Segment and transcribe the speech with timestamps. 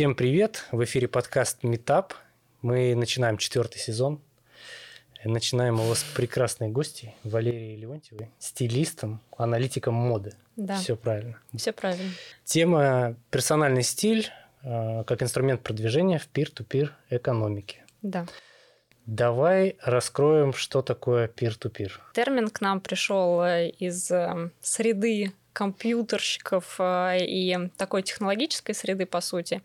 [0.00, 0.64] Всем привет!
[0.72, 2.12] В эфире подкаст Meetup.
[2.62, 4.22] Мы начинаем четвертый сезон.
[5.22, 10.36] Начинаем его с прекрасной гости Валерии Леонтьевой, стилистом, аналитиком моды.
[10.56, 10.78] Да.
[10.78, 11.38] Все правильно.
[11.54, 12.12] Все правильно.
[12.44, 14.30] Тема персональный стиль
[14.62, 17.84] э, как инструмент продвижения в пир-ту-пир экономике.
[18.00, 18.24] Да.
[19.04, 22.00] Давай раскроем, что такое пир-ту-пир.
[22.14, 29.20] Термин к нам пришел э, из э, среды компьютерщиков э, и такой технологической среды, по
[29.20, 29.60] сути,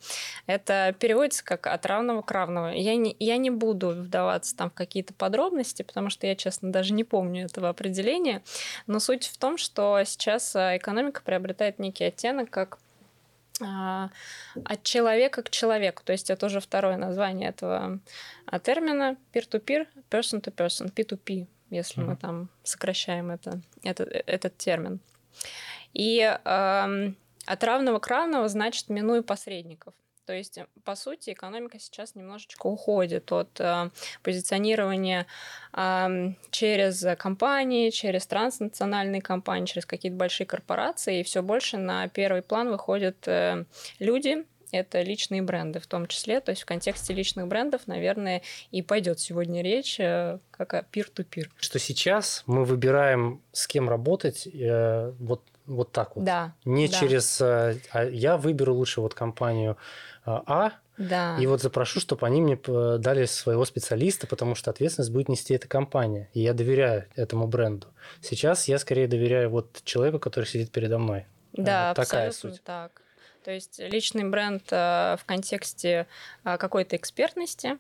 [0.46, 2.74] это переводится как от равного к равному.
[2.74, 6.92] Я не, я не буду вдаваться там в какие-то подробности, потому что я, честно, даже
[6.94, 8.42] не помню этого определения,
[8.88, 12.78] но суть в том, что сейчас э, экономика приобретает некий оттенок как
[13.62, 14.10] а,
[14.66, 16.04] от человека к человеку.
[16.04, 18.00] То есть это уже второе название этого
[18.64, 22.06] термина peer-to-peer, person-to-person, P2P, если mm-hmm.
[22.06, 25.00] мы там сокращаем это, этот, этот термин.
[25.96, 27.12] И э,
[27.46, 29.94] от равного к равному значит минуя посредников.
[30.26, 33.92] То есть, по сути, экономика сейчас немножечко уходит от э,
[34.24, 35.28] позиционирования
[35.74, 42.42] э, через компании, через транснациональные компании, через какие-то большие корпорации, и все больше на первый
[42.42, 43.66] план выходят э,
[44.00, 46.40] люди, это личные бренды в том числе.
[46.42, 51.52] То есть в контексте личных брендов, наверное, и пойдет сегодня речь э, как о пир-ту-пир.
[51.58, 56.26] Что сейчас мы выбираем, с кем работать, э, вот вот так вот.
[56.26, 56.54] Да.
[56.66, 56.98] Не да.
[57.00, 57.42] через...
[57.42, 59.78] Э, а я выберу лучше вот компанию
[60.26, 61.38] А, да.
[61.40, 62.58] И вот запрошу, чтобы они мне
[62.98, 66.30] дали своего специалиста, потому что ответственность будет нести эта компания.
[66.34, 67.88] И я доверяю этому бренду.
[68.22, 71.26] Сейчас я скорее доверяю вот человеку, который сидит передо мной.
[71.54, 72.64] Да, вот такая абсолютно суть.
[72.64, 73.02] так.
[73.46, 76.08] То есть личный бренд э, в контексте
[76.44, 77.78] э, какой-то экспертности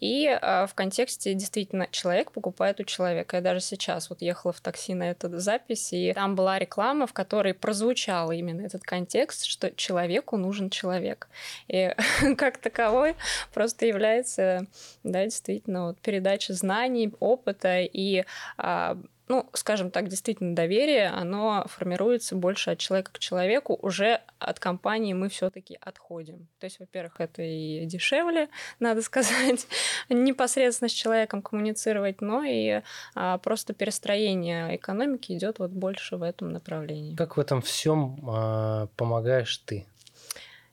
[0.00, 3.36] и э, в контексте действительно человек покупает у человека.
[3.36, 7.14] Я даже сейчас вот ехала в такси на эту запись, и там была реклама, в
[7.14, 11.28] которой прозвучал именно этот контекст, что человеку нужен человек.
[11.68, 11.94] И
[12.36, 13.16] как таковой
[13.54, 14.66] просто является,
[15.04, 18.24] да, действительно, вот передача знаний, опыта и
[18.58, 18.98] а,
[19.28, 25.12] ну, скажем так, действительно доверие, оно формируется больше от человека к человеку, уже от компании
[25.12, 26.48] мы все-таки отходим.
[26.58, 28.48] То есть, во-первых, это и дешевле,
[28.80, 29.66] надо сказать,
[30.08, 32.82] непосредственно с человеком коммуницировать, но и
[33.14, 37.14] а, просто перестроение экономики идет вот больше в этом направлении.
[37.14, 39.86] Как в этом всем а, помогаешь ты?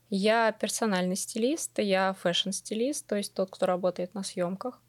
[0.09, 4.79] Я персональный стилист, я фэшн-стилист, то есть тот, кто работает на съемках.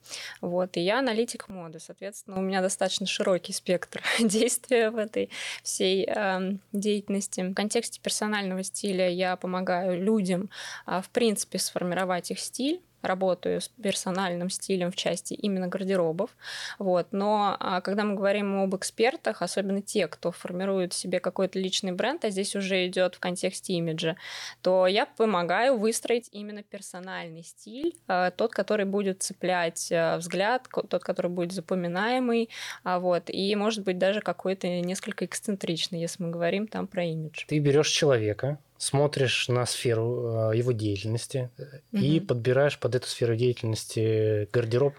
[0.41, 1.81] Вот, и я аналитик моды.
[1.81, 5.31] Соответственно, у меня достаточно широкий спектр действия в этой
[5.63, 7.41] всей э, деятельности.
[7.41, 10.51] В контексте персонального стиля я помогаю людям,
[10.87, 16.31] э, в принципе, сформировать их стиль работаю с персональным стилем в части именно гардеробов.
[16.79, 17.09] Вот.
[17.13, 22.25] Но а, когда мы говорим об экспертах, особенно те, кто формирует себе какой-то личный бренд,
[22.25, 24.17] а здесь уже идет в контексте имиджа,
[24.63, 31.03] то я помогаю выстроить именно персональный стиль, а, тот, который будет цеплять а, взгляд, тот,
[31.03, 32.51] который будет запоминаемый,
[32.85, 37.45] вот, и может быть даже какой-то несколько эксцентричный, если мы говорим там про имидж.
[37.47, 42.03] Ты берешь человека, смотришь на сферу э, его деятельности угу.
[42.03, 44.95] и подбираешь под эту сферу деятельности гардероб?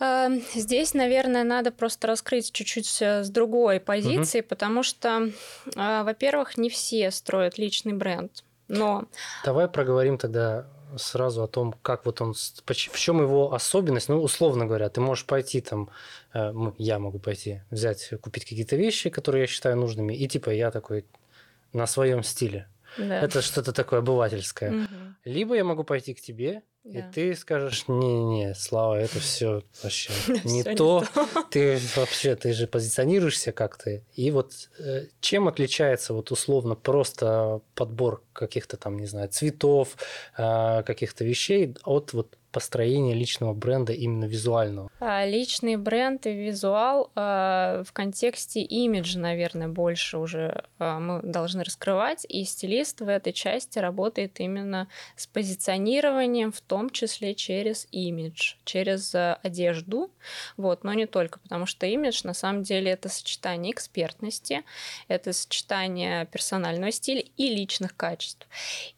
[0.00, 4.48] Эм, здесь, наверное, надо просто раскрыть чуть-чуть с другой позиции, угу.
[4.48, 5.30] потому что,
[5.76, 8.44] э, во-первых, не все строят личный бренд.
[8.68, 9.04] Но...
[9.44, 10.66] Давай проговорим тогда
[10.96, 14.08] сразу о том, как вот он, в чем его особенность.
[14.08, 15.90] Ну, условно говоря, ты можешь пойти там,
[16.34, 20.70] э, я могу пойти взять, купить какие-то вещи, которые я считаю нужными, и типа я
[20.70, 21.04] такой
[21.72, 22.68] на своем стиле.
[22.98, 23.20] Да.
[23.20, 24.70] Это что-то такое обывательское.
[24.70, 24.88] Угу.
[25.24, 26.98] Либо я могу пойти к тебе, да.
[26.98, 30.12] и ты скажешь, не-не, Слава, это все вообще
[30.44, 31.04] не то.
[31.50, 34.02] Ты вообще, ты же позиционируешься как-то.
[34.14, 39.96] И вот э, чем отличается вот условно просто подбор каких-то там, не знаю, цветов,
[40.36, 44.90] э, каких-то вещей от вот построения личного бренда именно визуального?
[45.00, 51.64] А, личный бренд и визуал а, в контексте имиджа, наверное, больше уже а, мы должны
[51.64, 52.26] раскрывать.
[52.28, 54.86] И стилист в этой части работает именно
[55.16, 60.10] с позиционированием, в том числе через имидж, через одежду.
[60.56, 64.62] Вот, но не только, потому что имидж на самом деле это сочетание экспертности,
[65.08, 68.46] это сочетание персонального стиля и личных качеств.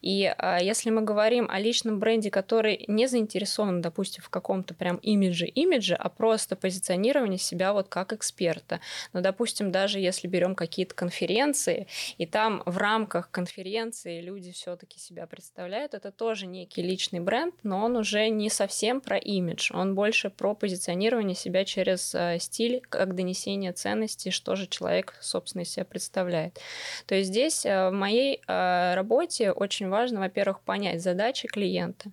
[0.03, 4.97] И если мы говорим о личном бренде, который не заинтересован заинтересованы, допустим, в каком-то прям
[4.97, 8.81] имидже-имидже, а просто позиционирование себя вот как эксперта.
[9.13, 11.87] Но, допустим, даже если берем какие-то конференции,
[12.19, 17.85] и там в рамках конференции люди все-таки себя представляют, это тоже некий личный бренд, но
[17.85, 23.15] он уже не совсем про имидж, он больше про позиционирование себя через э, стиль, как
[23.15, 26.61] донесение ценностей, что же человек, собственно, из себя представляет.
[27.07, 32.11] То есть здесь э, в моей э, работе очень важно, во-первых, понять задачи клиента,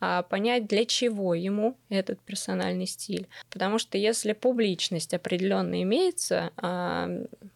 [0.00, 0.22] а,
[0.58, 3.26] понять, для чего ему этот персональный стиль.
[3.50, 7.08] Потому что если публичность определенно имеется а,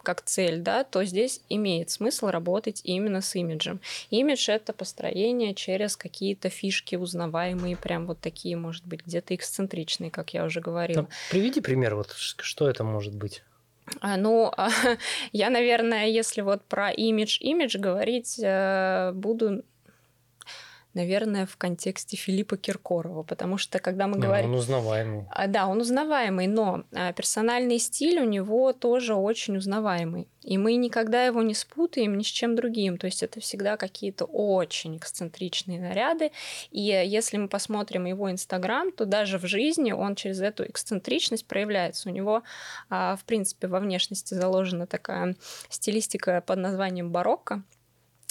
[0.03, 3.81] как цель, да, то здесь имеет смысл работать именно с имиджем.
[4.11, 10.35] Имидж— это построение через какие-то фишки узнаваемые, прям вот такие, может быть, где-то эксцентричные, как
[10.35, 11.03] я уже говорила.
[11.03, 13.43] Ну, приведи пример, вот что это может быть.
[14.01, 14.53] А, ну,
[15.33, 19.65] я, наверное, если вот про имидж-имидж говорить, э, буду
[20.95, 24.51] наверное, в контексте Филиппа Киркорова, потому что когда мы не, говорим...
[24.51, 25.25] Он узнаваемый.
[25.31, 30.29] А, да, он узнаваемый, но а, персональный стиль у него тоже очень узнаваемый.
[30.43, 32.99] И мы никогда его не спутаем ни с чем другим.
[32.99, 36.33] То есть это всегда какие-то очень эксцентричные наряды.
[36.71, 42.09] И если мы посмотрим его Инстаграм, то даже в жизни он через эту эксцентричность проявляется.
[42.09, 42.43] У него,
[42.91, 45.37] а, в принципе, во внешности заложена такая
[45.69, 47.63] стилистика под названием барокко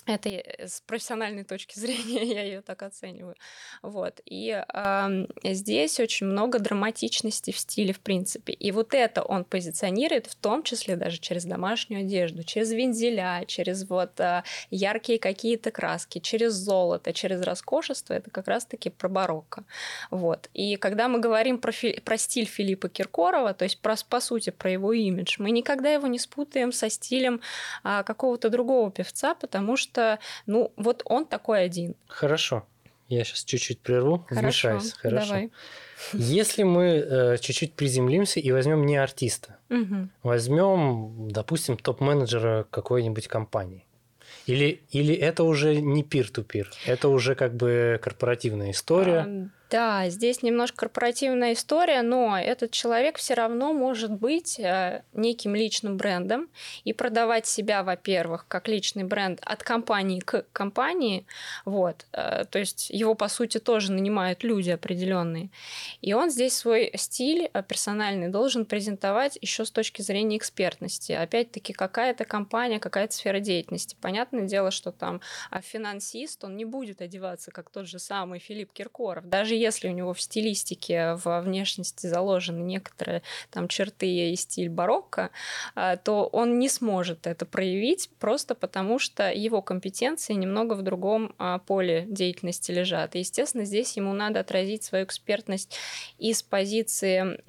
[0.06, 3.36] это с профессиональной точки зрения я ее так оцениваю.
[3.82, 4.22] Вот.
[4.26, 8.54] И э, здесь очень много драматичности в стиле, в принципе.
[8.54, 13.88] И вот это он позиционирует, в том числе даже через домашнюю одежду, через вензеля, через
[13.88, 18.14] вот э, яркие какие-то краски, через золото, через роскошество.
[18.14, 19.64] Это как раз-таки про барокко.
[20.10, 20.50] Вот.
[20.54, 24.50] И когда мы говорим про, фи- про стиль Филиппа Киркорова, то есть про, по сути
[24.50, 27.42] про его имидж, мы никогда его не спутаем со стилем
[27.84, 31.96] э, какого-то другого певца, потому что что, ну, вот он такой один.
[32.08, 32.66] Хорошо.
[33.08, 34.94] Я сейчас чуть-чуть прерву, Хорошо, вмешаюсь.
[34.94, 35.28] Хорошо.
[35.28, 35.52] Давай.
[36.14, 40.08] Если мы э, чуть-чуть приземлимся и возьмем не артиста, угу.
[40.24, 43.86] возьмем, допустим, топ-менеджера какой-нибудь компании.
[44.46, 49.26] Или, или это уже не пир-ту-пир, это уже как бы корпоративная история.
[49.28, 55.56] А, да, здесь немножко корпоративная история, но этот человек все равно может быть э, неким
[55.56, 56.50] личным брендом
[56.84, 61.26] и продавать себя, во-первых, как личный бренд от компании к компании.
[61.64, 62.06] Вот.
[62.12, 65.50] Э, то есть его, по сути, тоже нанимают люди определенные.
[66.02, 71.14] И он здесь свой стиль э, персональный должен презентовать еще с точки зрения экспертности.
[71.14, 73.96] Опять-таки, какая-то компания, какая-то сфера деятельности.
[74.02, 78.74] Понятное дело, что там а финансист, он не будет одеваться, как тот же самый Филипп
[78.74, 79.30] Киркоров.
[79.30, 85.32] Даже если у него в стилистике, во внешности заложены некоторые там черты и стиль барокко,
[85.76, 91.34] а, то он не сможет это проявить просто потому, что его компетенции немного в другом
[91.38, 93.16] а, поле деятельности лежат.
[93.16, 95.78] И, естественно, здесь ему надо отразить свою экспертность
[96.18, 97.42] из позиции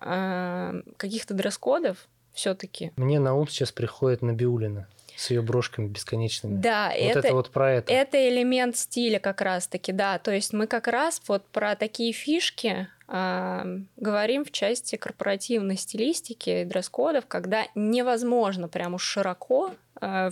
[0.00, 2.92] а, каких-то дресс-кодов все-таки.
[2.96, 4.88] Мне на ум сейчас приходит Набиулина
[5.20, 6.56] с ее брошками бесконечными.
[6.56, 7.92] Да, вот это, это вот про это.
[7.92, 10.18] Это элемент стиля как раз-таки, да.
[10.18, 16.62] То есть мы как раз вот про такие фишки э, говорим в части корпоративной стилистики
[16.62, 19.72] и дресс-кодов, когда невозможно прям уж широко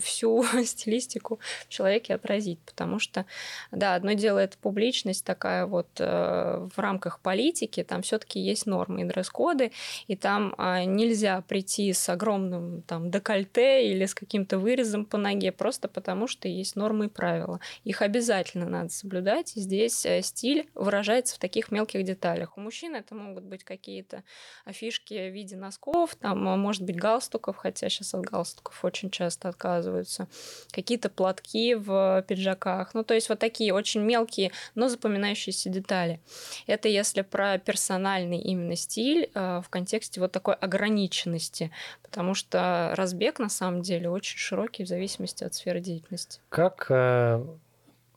[0.01, 3.25] всю стилистику в человеке отразить, потому что,
[3.71, 9.01] да, одно дело это публичность такая вот э, в рамках политики, там все-таки есть нормы
[9.01, 9.71] и дресс-коды,
[10.07, 15.51] и там а, нельзя прийти с огромным там декольте или с каким-то вырезом по ноге,
[15.51, 17.59] просто потому что есть нормы и правила.
[17.83, 22.57] Их обязательно надо соблюдать, и здесь э, стиль выражается в таких мелких деталях.
[22.57, 24.23] У мужчин это могут быть какие-то
[24.67, 30.27] фишки в виде носков, там, может быть, галстуков, хотя сейчас от галстуков очень часто отказываются,
[30.71, 32.93] какие-то платки в пиджаках.
[32.93, 36.19] Ну, то есть вот такие очень мелкие, но запоминающиеся детали.
[36.67, 43.39] Это если про персональный именно стиль э, в контексте вот такой ограниченности, потому что разбег
[43.39, 46.39] на самом деле очень широкий в зависимости от сферы деятельности.
[46.49, 47.43] Как э,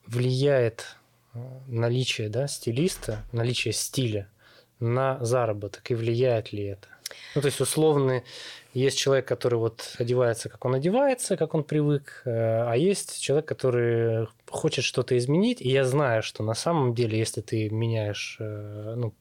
[0.06, 0.96] влияет
[1.34, 4.28] э, наличие да, стилиста, наличие стиля
[4.78, 6.91] на заработок и влияет ли это?
[7.34, 8.22] Ну, то есть, условно,
[8.74, 13.46] есть человек, который вот одевается, как он одевается, как он привык, э, а есть человек,
[13.46, 18.94] который хочет что-то изменить, и я знаю, что на самом деле, если ты меняешь, э,
[18.96, 19.12] ну,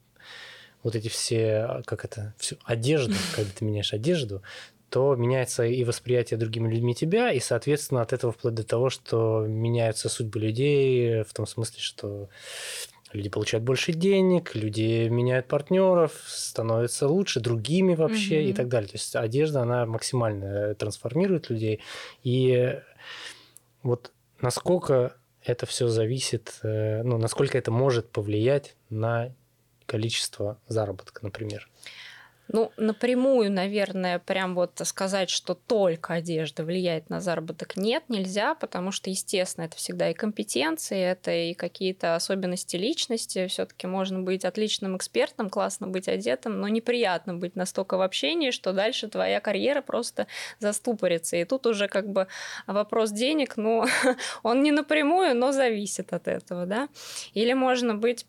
[0.82, 4.42] вот эти все, как это, всю одежду, когда ты меняешь одежду,
[4.88, 9.46] то меняется и восприятие другими людьми тебя, и, соответственно, от этого вплоть до того, что
[9.46, 12.28] меняются судьбы людей, в том смысле, что
[13.12, 18.48] люди получают больше денег, люди меняют партнеров, становятся лучше, другими вообще угу.
[18.48, 18.88] и так далее.
[18.88, 21.80] То есть одежда, она максимально трансформирует людей.
[22.22, 22.78] И
[23.82, 25.14] вот насколько
[25.44, 29.34] это все зависит, э, ну, насколько это может повлиять на
[29.86, 31.68] количество заработка, например?
[32.52, 38.92] Ну, напрямую, наверное, прям вот сказать, что только одежда влияет на заработок, нет, нельзя, потому
[38.92, 43.46] что, естественно, это всегда и компетенции, это и какие-то особенности личности.
[43.46, 48.50] все таки можно быть отличным экспертом, классно быть одетым, но неприятно быть настолько в общении,
[48.50, 50.26] что дальше твоя карьера просто
[50.58, 51.36] заступорится.
[51.36, 52.28] И тут уже как бы
[52.66, 53.86] вопрос денег, ну,
[54.42, 56.88] он не напрямую, но зависит от этого, да.
[57.32, 58.26] Или можно быть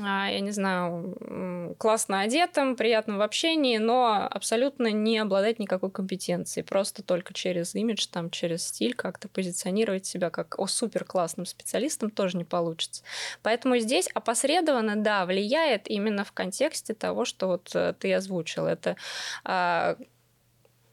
[0.00, 6.64] я не знаю, классно одетым, приятным в общении, но абсолютно не обладать никакой компетенцией.
[6.64, 12.10] Просто только через имидж, там, через стиль как-то позиционировать себя как о супер классным специалистом
[12.10, 13.02] тоже не получится.
[13.42, 18.66] Поэтому здесь опосредованно, да, влияет именно в контексте того, что вот э, ты озвучил.
[18.66, 18.96] Это
[19.44, 19.96] а,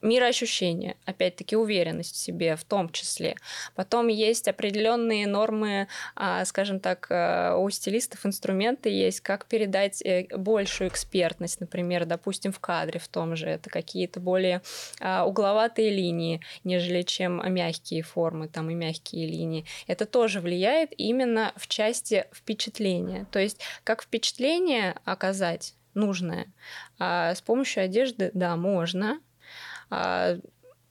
[0.04, 3.36] мироощущение, опять-таки уверенность в себе в том числе.
[3.74, 10.26] Потом есть определенные нормы, а, скажем так, э, у стилистов инструменты есть, как передать э,
[10.36, 13.48] большую экспертность, например, допустим, в кадре в том же.
[13.48, 14.60] Это какие-то более
[15.00, 19.64] а, угловатые линии, нежели чем мягкие формы там и мягкие линии.
[19.86, 23.26] Это тоже влияет именно в части впечатления.
[23.30, 26.52] То есть как впечатление оказать нужное.
[26.98, 29.20] А с помощью одежды, да, можно,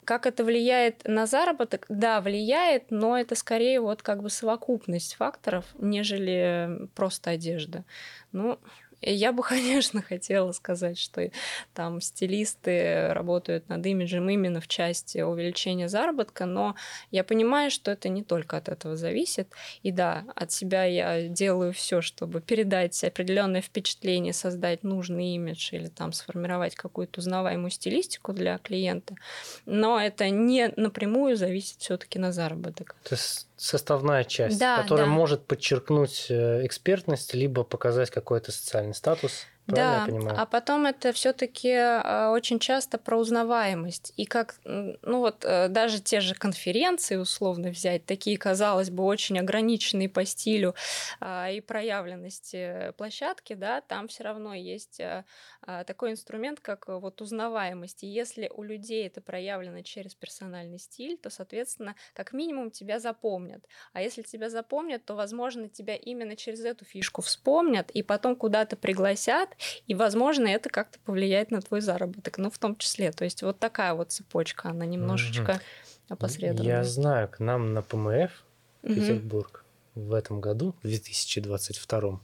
[0.05, 1.85] как это влияет на заработок?
[1.89, 7.85] Да, влияет, но это скорее вот как бы совокупность факторов, нежели просто одежда.
[8.31, 8.59] Ну,
[9.11, 11.29] я бы, конечно, хотела сказать, что
[11.73, 16.75] там стилисты работают над имиджем именно в части увеличения заработка, но
[17.11, 19.49] я понимаю, что это не только от этого зависит.
[19.81, 25.87] И да, от себя я делаю все, чтобы передать определенное впечатление, создать нужный имидж или
[25.87, 29.15] там сформировать какую-то узнаваемую стилистику для клиента.
[29.65, 32.95] Но это не напрямую зависит все-таки на заработок.
[33.03, 35.11] То есть составная часть, да, которая да.
[35.11, 39.45] может подчеркнуть э, экспертность, либо показать какой-то социальный статус.
[39.65, 40.41] Правильно да, я понимаю?
[40.41, 44.13] а потом это все-таки а, очень часто про узнаваемость.
[44.17, 49.39] И как, ну вот, э, даже те же конференции, условно взять, такие, казалось бы, очень
[49.39, 50.75] ограниченные по стилю
[51.21, 55.23] а, и проявленности площадки, да, там все равно есть а,
[55.85, 58.03] такой инструмент, как вот узнаваемость.
[58.03, 63.65] И если у людей это проявлено через персональный стиль, то, соответственно, как минимум тебя запомнят.
[63.93, 68.75] А если тебя запомнят, то, возможно, тебя именно через эту фишку вспомнят и потом куда-то
[68.75, 69.52] пригласят,
[69.87, 73.11] и, возможно, это как-то повлияет на твой заработок, ну, в том числе.
[73.11, 75.59] То есть вот такая вот цепочка, она немножечко угу.
[76.09, 76.67] опосредована.
[76.67, 78.31] Я знаю, к нам на ПМФ
[78.83, 78.93] угу.
[78.93, 79.63] Петербург
[79.95, 82.19] в этом году, в 2022,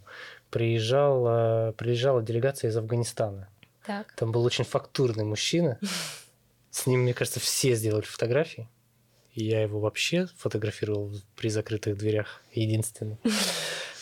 [0.50, 3.50] приезжала, приезжала делегация из Афганистана.
[3.86, 4.14] Так.
[4.16, 5.80] Там был очень фактурный мужчина.
[6.72, 8.70] С ним, мне кажется, все сделали фотографии.
[9.34, 13.18] Я его вообще фотографировал при закрытых дверях единственный.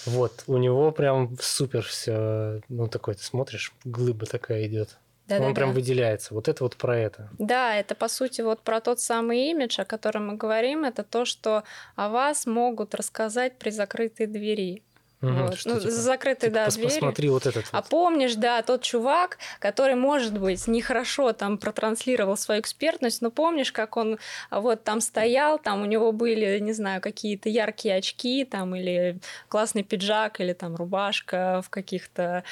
[0.07, 4.97] Вот, у него прям супер все, ну такой, ты смотришь, глыба такая идет.
[5.27, 5.75] Да, Он да, прям да.
[5.75, 6.33] выделяется.
[6.33, 7.29] Вот это вот про это.
[7.37, 10.85] Да, это по сути вот про тот самый имидж, о котором мы говорим.
[10.85, 11.63] Это то, что
[11.97, 14.83] о вас могут рассказать при закрытой двери.
[15.21, 15.59] Угу, вот.
[15.65, 16.87] ну, типа, закрытые, типа, да, двери.
[16.87, 17.65] Посмотри вот этот.
[17.71, 23.71] А помнишь, да, тот чувак, который, может быть, нехорошо там протранслировал свою экспертность, но помнишь,
[23.71, 24.19] как он
[24.51, 29.83] вот там стоял, там у него были, не знаю, какие-то яркие очки, там или классный
[29.83, 32.43] пиджак, или там рубашка в каких-то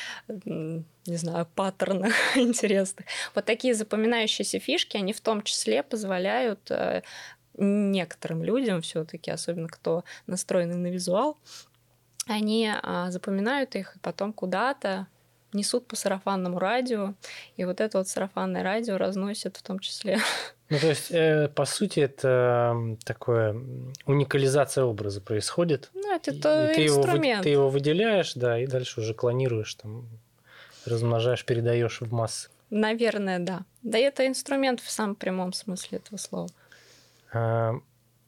[1.07, 3.05] не знаю, паттернах интересных.
[3.35, 7.03] Вот такие запоминающиеся фишки, они в том числе позволяют э,
[7.57, 11.37] некоторым людям все-таки, особенно кто настроен на визуал,
[12.25, 15.07] они а, запоминают их и потом куда-то
[15.53, 17.13] несут по сарафанному радио,
[17.55, 20.19] и вот это вот сарафанное радио разносят в том числе.
[20.67, 23.55] Ну, то есть, э, по сути, это такое
[24.07, 25.91] уникализация образа происходит.
[25.93, 27.23] Ну, это то ты инструмент.
[27.23, 30.09] Его, ты его выделяешь, да, и дальше уже клонируешь, там,
[30.87, 32.49] размножаешь, передаешь в массы.
[32.71, 33.61] Наверное, да.
[33.83, 36.49] Да, это инструмент в самом прямом смысле этого слова.
[37.31, 37.75] А,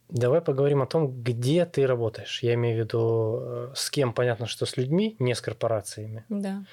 [0.08, 2.42] Давай поговорим о том, где ты работаешь.
[2.42, 6.24] Я имею в виду, э, с кем, понятно, что с людьми, не с корпорациями.
[6.28, 6.64] Да.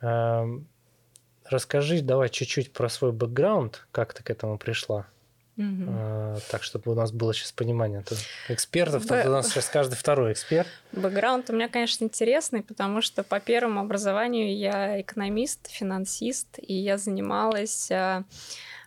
[0.00, 0.66] Эм,
[1.46, 5.06] расскажи, давай чуть-чуть про свой бэкграунд, как ты к этому пришла.
[5.56, 6.40] Угу.
[6.50, 8.02] Так, чтобы у нас было сейчас понимание.
[8.02, 9.18] Тут экспертов, Б...
[9.22, 10.66] тут у нас сейчас каждый второй эксперт.
[10.92, 16.98] Бэкграунд у меня, конечно, интересный, потому что по первому образованию я экономист, финансист, и я
[16.98, 18.24] занималась а,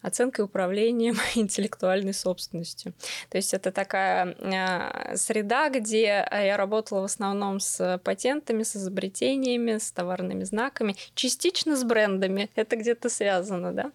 [0.01, 2.93] оценкой управлением интеллектуальной собственностью.
[3.29, 9.77] То есть это такая а, среда, где я работала в основном с патентами, с изобретениями,
[9.77, 12.49] с товарными знаками, частично с брендами.
[12.55, 13.91] Это где-то связано, да.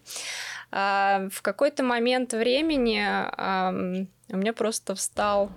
[0.70, 3.02] А в какой-то момент времени
[4.32, 5.50] у меня просто встал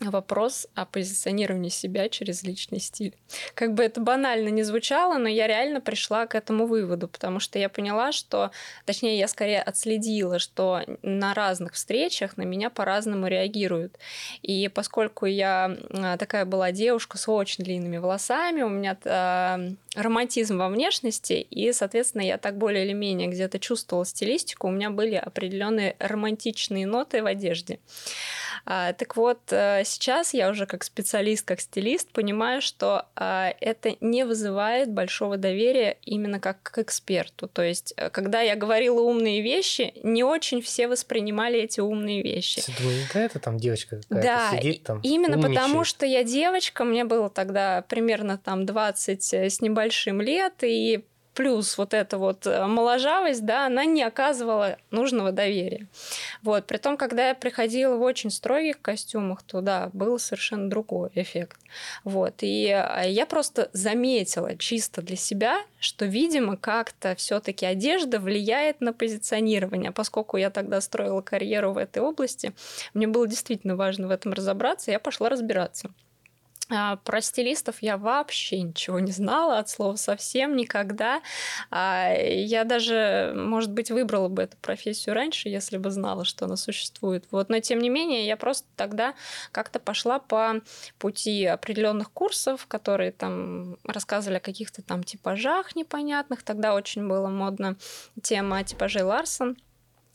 [0.00, 3.14] вопрос о позиционировании себя через личный стиль.
[3.54, 7.58] Как бы это банально не звучало, но я реально пришла к этому выводу, потому что
[7.58, 8.50] я поняла, что,
[8.84, 13.98] точнее, я скорее отследила, что на разных встречах на меня по-разному реагируют.
[14.42, 19.60] И поскольку я а, такая была девушка с очень длинными волосами, у меня а,
[19.94, 24.90] романтизм во внешности, и, соответственно, я так более или менее где-то чувствовала стилистику, у меня
[24.90, 27.78] были определенные романтичные ноты в одежде.
[28.68, 33.94] А, так вот, э, сейчас я уже как специалист, как стилист понимаю, что а, это
[34.00, 37.46] не вызывает большого доверия именно как к эксперту.
[37.46, 42.60] То есть, э, когда я говорила умные вещи, не очень все воспринимали эти умные вещи.
[42.80, 45.54] Думаешь, да, это там девочка какая-то да, сидит там, именно умничает.
[45.54, 51.04] потому, что я девочка, мне было тогда примерно там 20 с небольшим лет, и
[51.36, 55.86] плюс вот эта вот э, моложавость, да, она не оказывала нужного доверия.
[56.42, 56.66] Вот.
[56.66, 61.58] При том, когда я приходила в очень строгих костюмах, то да, был совершенно другой эффект.
[62.04, 62.36] Вот.
[62.40, 68.80] И а, я просто заметила чисто для себя, что, видимо, как-то все таки одежда влияет
[68.80, 69.92] на позиционирование.
[69.92, 72.54] Поскольку я тогда строила карьеру в этой области,
[72.94, 75.90] мне было действительно важно в этом разобраться, я пошла разбираться.
[76.68, 81.22] А, про стилистов я вообще ничего не знала от слова совсем никогда.
[81.70, 86.56] А, я даже, может быть, выбрала бы эту профессию раньше, если бы знала, что она
[86.56, 87.24] существует.
[87.30, 89.14] Вот, но тем не менее, я просто тогда
[89.52, 90.60] как-то пошла по
[90.98, 96.42] пути определенных курсов, которые там рассказывали о каких-то там типажах непонятных.
[96.42, 97.76] Тогда очень было модно
[98.22, 99.56] тема типажей Ларсон.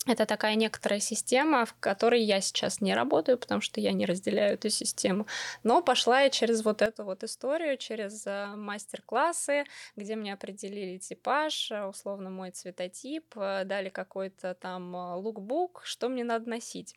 [0.08, 4.56] Это такая некоторая система, в которой я сейчас не работаю, потому что я не разделяю
[4.56, 5.28] эту систему.
[5.64, 9.66] Но пошла я через вот эту вот историю, через э, мастер-классы,
[9.96, 16.24] где мне определили типаж, э, условно мой цветотип, э, дали какой-то там лукбук, что мне
[16.24, 16.96] надо носить.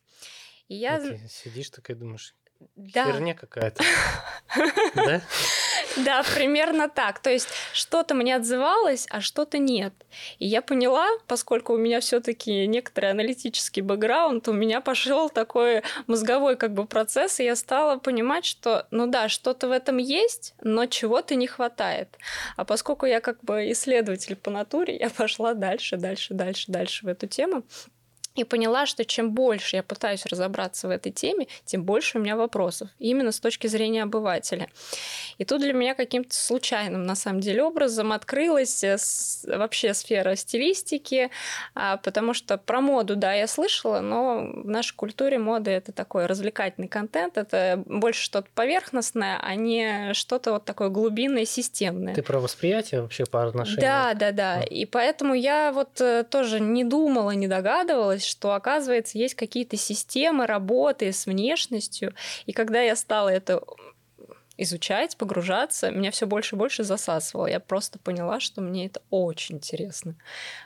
[0.67, 0.97] И я...
[0.97, 2.33] И сидишь такая думаешь,
[2.75, 3.05] да.
[3.05, 3.83] херня какая-то.
[4.95, 5.21] Да?
[5.97, 7.19] Да, примерно так.
[7.19, 9.93] То есть что-то мне отзывалось, а что-то нет.
[10.39, 16.57] И я поняла, поскольку у меня все-таки некоторый аналитический бэкграунд, у меня пошел такой мозговой
[16.57, 20.85] как бы процесс, и я стала понимать, что, ну да, что-то в этом есть, но
[20.85, 22.17] чего-то не хватает.
[22.57, 27.07] А поскольку я как бы исследователь по натуре, я пошла дальше, дальше, дальше, дальше в
[27.07, 27.63] эту тему
[28.35, 32.35] и поняла, что чем больше я пытаюсь разобраться в этой теме, тем больше у меня
[32.35, 34.69] вопросов, именно с точки зрения обывателя.
[35.37, 38.97] И тут для меня каким-то случайным, на самом деле, образом открылась э,
[39.45, 41.29] вообще сфера стилистики,
[41.73, 46.25] а, потому что про моду, да, я слышала, но в нашей культуре мода— это такой
[46.25, 52.15] развлекательный контент, это больше что-то поверхностное, а не что-то вот такое глубинное, системное.
[52.15, 53.81] Ты про восприятие вообще по отношению?
[53.81, 54.63] Да, да, да.
[54.63, 60.45] И поэтому я вот э, тоже не думала, не догадывалась, что, оказывается, есть какие-то системы
[60.45, 62.13] работы с внешностью.
[62.45, 63.61] И когда я стала это
[64.57, 67.47] изучать, погружаться, меня все больше и больше засасывало.
[67.47, 70.15] Я просто поняла, что мне это очень интересно.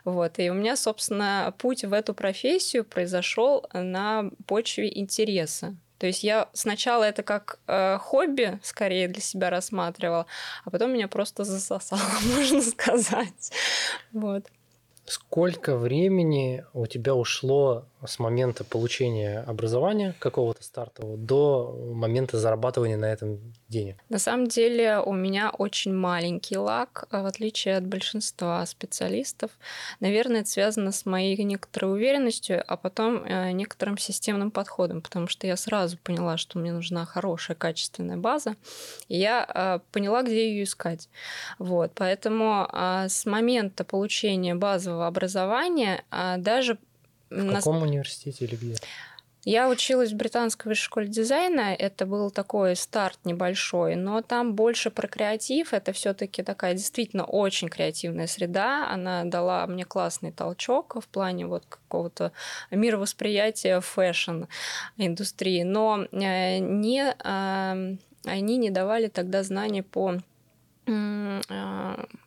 [0.05, 0.39] Вот.
[0.39, 5.75] И у меня, собственно, путь в эту профессию произошел на почве интереса.
[5.97, 10.27] То есть я сначала это как э, хобби скорее для себя рассматривала,
[10.63, 11.99] а потом меня просто засосало,
[12.35, 13.51] можно сказать.
[14.13, 14.45] Вот.
[15.09, 23.05] Сколько времени у тебя ушло с момента получения образования какого-то стартового до момента зарабатывания на
[23.05, 23.97] этом денег?
[24.09, 29.51] На самом деле у меня очень маленький лак, в отличие от большинства специалистов.
[29.99, 35.47] Наверное, это связано с моей некоторой уверенностью, а потом э, некоторым системным подходом, потому что
[35.47, 38.55] я сразу поняла, что мне нужна хорошая, качественная база,
[39.07, 41.09] и я э, поняла, где ее искать.
[41.57, 46.03] Вот, поэтому э, с момента получения базового образования
[46.37, 46.77] даже
[47.29, 48.75] в каком университете или где?
[49.45, 51.73] Я училась в британской высшей школе дизайна.
[51.73, 55.73] Это был такой старт небольшой, но там больше про креатив.
[55.73, 58.89] Это все-таки такая действительно очень креативная среда.
[58.91, 62.33] Она дала мне классный толчок в плане вот какого-то
[62.69, 65.63] мировосприятия фэшн-индустрии.
[65.63, 67.15] Но э, не,
[68.25, 70.17] они не давали тогда знаний по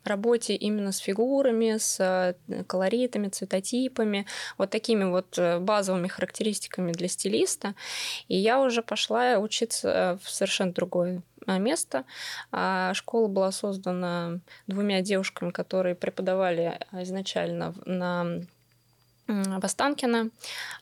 [0.05, 4.27] работе именно с фигурами, с э, колоритами, цветотипами,
[4.59, 7.75] вот такими вот э, базовыми характеристиками для стилиста.
[8.29, 12.05] И я уже пошла учиться в совершенно другое а, место.
[12.51, 18.42] А, школа была создана двумя девушками, которые преподавали изначально на
[19.32, 20.30] в Останкино,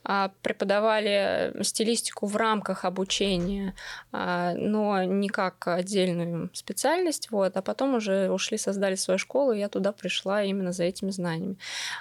[0.05, 3.75] а, преподавали стилистику в рамках обучения,
[4.13, 9.59] а, но не как отдельную специальность, вот, а потом уже ушли, создали свою школу, и
[9.59, 11.57] я туда пришла именно за этими знаниями.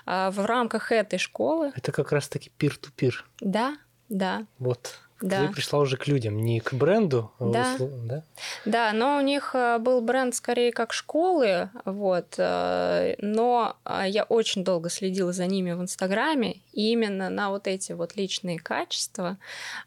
[0.06, 1.72] А в рамках этой школы...
[1.76, 3.26] Это как раз-таки пир-ту-пир.
[3.40, 3.78] Да,
[4.10, 4.46] да.
[4.58, 5.48] Вот Да.
[5.48, 7.32] Ты пришла уже к людям, не к бренду.
[7.40, 7.76] а Да.
[7.76, 8.24] услов- да?
[8.66, 14.24] Да, но у них э, был бренд скорее как школы, вот, э, но э, я
[14.24, 19.38] очень долго следила за ними в Инстаграме, и именно на вот эти вот личные качества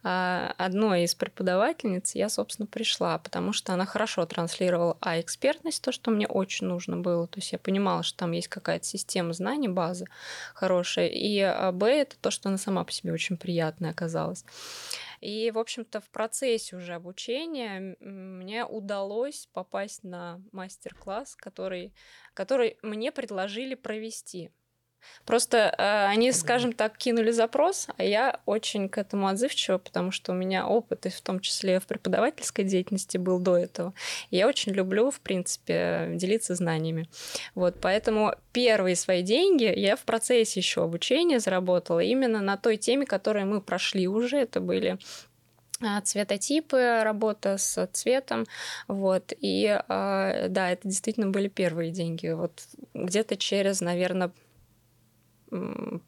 [0.02, 6.10] одной из преподавательниц я, собственно, пришла, потому что она хорошо транслировала, а, экспертность, то, что
[6.10, 10.06] мне очень нужно было, то есть я понимала, что там есть какая-то система знаний, база
[10.54, 14.44] хорошая, и б, это то, что она сама по себе очень приятная оказалась.
[15.22, 21.94] И, в общем-то, в процессе уже обучения мне удалось попасть на мастер-класс, который,
[22.34, 24.50] который мне предложили провести.
[25.24, 30.32] Просто э, они, скажем так, кинули запрос, а я очень к этому отзывчива, потому что
[30.32, 33.94] у меня опыт, и в том числе в преподавательской деятельности был до этого.
[34.30, 37.08] И я очень люблю, в принципе, делиться знаниями.
[37.54, 43.06] Вот, поэтому первые свои деньги я в процессе еще обучения заработала именно на той теме,
[43.06, 44.38] которую мы прошли уже.
[44.38, 44.98] Это были
[45.82, 48.46] а, цветотипы, работа с цветом,
[48.86, 52.52] вот, и а, да, это действительно были первые деньги, вот
[52.94, 54.30] где-то через, наверное,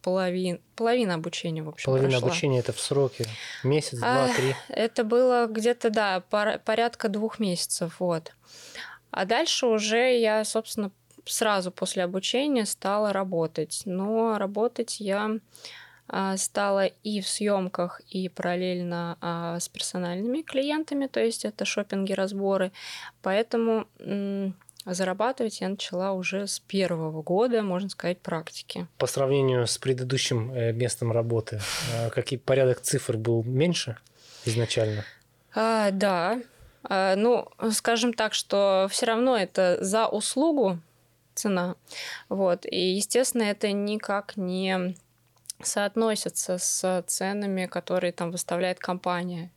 [0.02, 2.28] половин, половина обучения, в общем, Половина прошла.
[2.28, 3.26] обучения это в сроке.
[3.62, 4.54] Месяц, два, А, три.
[4.68, 8.32] Это было где-то, да, пор- порядка двух месяцев, вот.
[9.10, 10.90] А дальше уже я, собственно,
[11.24, 13.82] сразу после обучения стала работать.
[13.86, 15.38] Но работать я
[16.08, 22.12] а, стала и в съемках, и параллельно а, с персональными клиентами, то есть это шопинги,
[22.12, 22.72] разборы.
[23.22, 24.54] Поэтому м,
[24.86, 28.86] зарабатывать я начала уже с первого года, можно сказать, практики.
[28.98, 31.60] По сравнению с предыдущим э, местом работы,
[31.94, 33.96] э, какие порядок цифр был меньше
[34.44, 35.04] изначально?
[35.54, 36.40] А, да.
[36.82, 40.78] А, ну, скажем так, что все равно это за услугу
[41.34, 41.76] цена.
[42.28, 42.66] Вот.
[42.66, 44.94] И, естественно, это никак не
[45.62, 49.50] соотносится с ценами, которые там выставляет компания.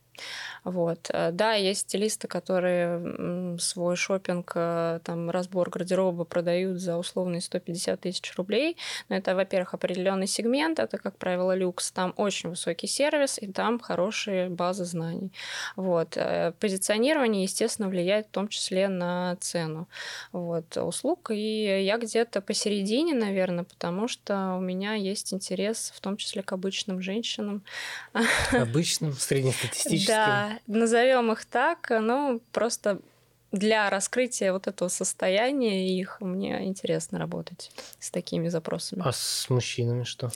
[0.64, 1.10] Вот.
[1.12, 8.00] Э, Да, есть стилисты, которые свой шопинг, э, там, разбор гардероба продают за условные 150
[8.00, 8.76] тысяч рублей.
[9.08, 11.90] Но это, во-первых, определенный сегмент, это, как правило, люкс.
[11.92, 15.32] Там очень высокий сервис, и там хорошие базы знаний.
[15.76, 16.16] Вот.
[16.16, 19.88] Э, Позиционирование, естественно, влияет в том числе на цену
[20.32, 21.30] вот, услуг.
[21.30, 26.52] И я где-то посередине, наверное, потому что у меня есть интерес в том числе к
[26.52, 27.62] обычным женщинам,
[28.52, 30.07] Обычным, среднестатистическим?
[30.08, 33.00] Да, назовем их так, ну, просто
[33.52, 39.02] для раскрытия вот этого состояния их мне интересно работать с такими запросами.
[39.04, 40.30] А с мужчинами что?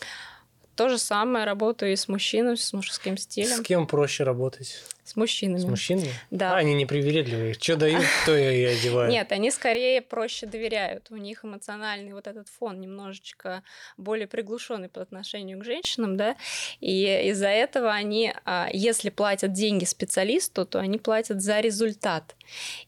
[0.77, 4.83] То же самое работаю и с мужчинами, с мужским С стилем, кем проще работать?
[5.05, 5.59] С мужчинами.
[5.59, 6.12] С мужчинами?
[6.31, 6.55] Да.
[6.55, 7.55] А, они непривередливые.
[7.55, 9.11] Что дают, то я и одеваю.
[9.11, 11.09] Нет, они скорее проще доверяют.
[11.11, 13.62] У них эмоциональный вот этот фон немножечко
[13.97, 16.37] более приглушенный по отношению к женщинам, да,
[16.81, 22.37] и из-за этого они, а, если платят деньги специалисту, то они платят за результат.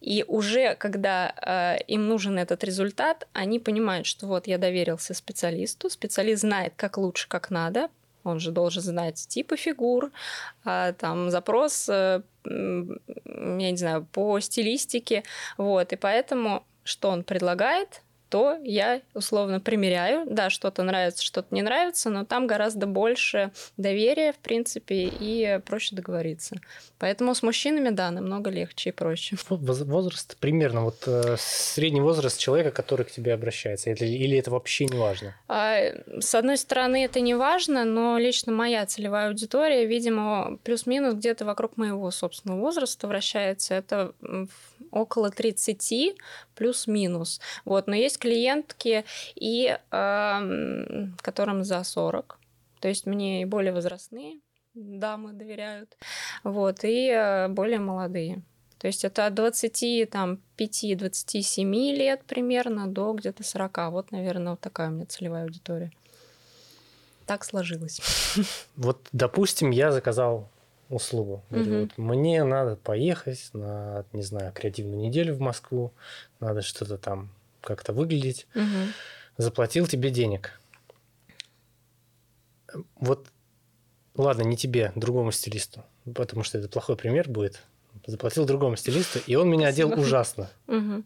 [0.00, 5.90] И уже когда а, им нужен этот результат, они понимают, что вот я доверился специалисту,
[5.90, 7.88] специалист знает, как лучше, как надо,
[8.24, 10.10] он же должен знать типы фигур,
[10.64, 15.22] а, там запрос, э, я не знаю, по стилистике,
[15.56, 18.02] вот, и поэтому что он предлагает,
[18.34, 24.32] то я условно примеряю, да, что-то нравится, что-то не нравится, но там гораздо больше доверия,
[24.32, 26.56] в принципе, и проще договориться.
[26.98, 29.36] Поэтому с мужчинами, да, намного легче и проще.
[29.48, 34.50] Воз- Возраст примерно, вот э, средний возраст человека, который к тебе обращается, или, или это
[34.50, 35.36] вообще не важно?
[35.46, 35.76] А,
[36.18, 41.76] С одной стороны, это не важно, но лично моя целевая аудитория, видимо, плюс-минус где-то вокруг
[41.76, 43.74] моего собственного возраста вращается.
[43.74, 44.12] Это
[44.94, 46.16] около 30
[46.54, 47.40] плюс-минус.
[47.64, 47.86] Вот.
[47.86, 49.04] Но есть клиентки,
[49.34, 52.38] и, ам, которым за 40.
[52.80, 54.40] То есть мне и более возрастные
[54.74, 55.96] дамы доверяют,
[56.42, 58.42] вот, и э, более молодые.
[58.78, 63.90] То есть это от 25-27 лет примерно до где-то 40.
[63.90, 65.90] Вот, наверное, вот такая у меня целевая аудитория.
[67.24, 68.02] Так сложилось.
[68.76, 70.50] Вот, допустим, я заказал
[70.88, 71.44] услугу.
[71.50, 71.80] Говорю, Мгм.
[71.80, 75.92] вот мне надо поехать на, не знаю, креативную неделю в Москву,
[76.40, 78.46] надо что-то там как-то выглядеть.
[78.54, 78.92] Мгм.
[79.38, 80.60] Заплатил тебе денег.
[82.96, 83.28] Вот,
[84.16, 87.62] ладно, не тебе, другому стилисту, потому что это плохой пример будет.
[88.06, 90.50] Заплатил другому стилисту, и он меня одел ужасно.
[90.66, 91.04] Мгм.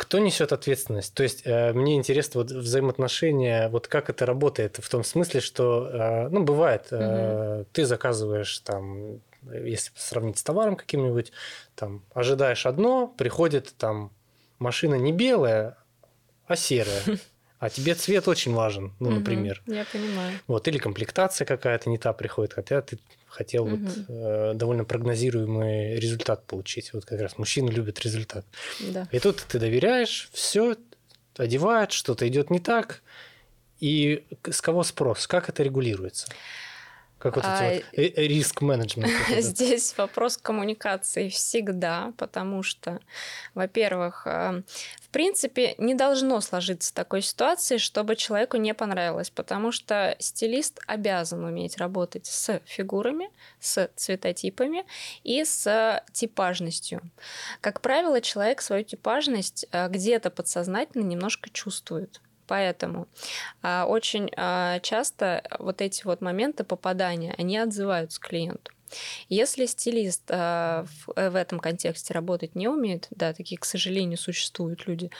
[0.00, 1.12] Кто несет ответственность?
[1.12, 5.90] То есть э, мне интересно вот взаимоотношения, вот как это работает в том смысле, что,
[5.92, 9.20] э, ну, бывает, э, ты заказываешь там,
[9.52, 11.32] если сравнить с товаром каким-нибудь,
[11.74, 14.10] там, ожидаешь одно, приходит там
[14.58, 15.76] машина не белая,
[16.46, 17.02] а серая.
[17.60, 19.62] А тебе цвет очень важен, ну, например.
[19.66, 20.40] Угу, я понимаю.
[20.46, 23.76] Вот, или комплектация какая-то не та приходит, хотя ты хотел угу.
[23.76, 26.94] вот э, довольно прогнозируемый результат получить.
[26.94, 28.46] Вот как раз мужчины любят результат.
[28.80, 29.06] Да.
[29.12, 30.74] И тут ты доверяешь, все,
[31.36, 33.02] одевает, что-то идет не так.
[33.78, 35.26] И с кого спрос?
[35.26, 36.28] Как это регулируется?
[37.20, 39.12] Как вот а, эти вот э, э, риск-менеджмент?
[39.38, 43.00] Здесь вопрос коммуникации всегда, потому что,
[43.54, 44.62] во-первых, э,
[45.10, 51.78] принципе, не должно сложиться такой ситуации, чтобы человеку не понравилось, потому что стилист обязан уметь
[51.78, 54.84] работать с фигурами, с цветотипами
[55.24, 57.02] и с типажностью.
[57.60, 62.20] Как правило, человек свою типажность где-то подсознательно немножко чувствует.
[62.50, 63.06] Поэтому
[63.62, 68.72] а, очень а, часто вот эти вот моменты попадания, они отзываются клиенту.
[69.28, 74.86] Если стилист э, в, в этом контексте работать не умеет, да, такие, к сожалению, существуют
[74.86, 75.10] люди,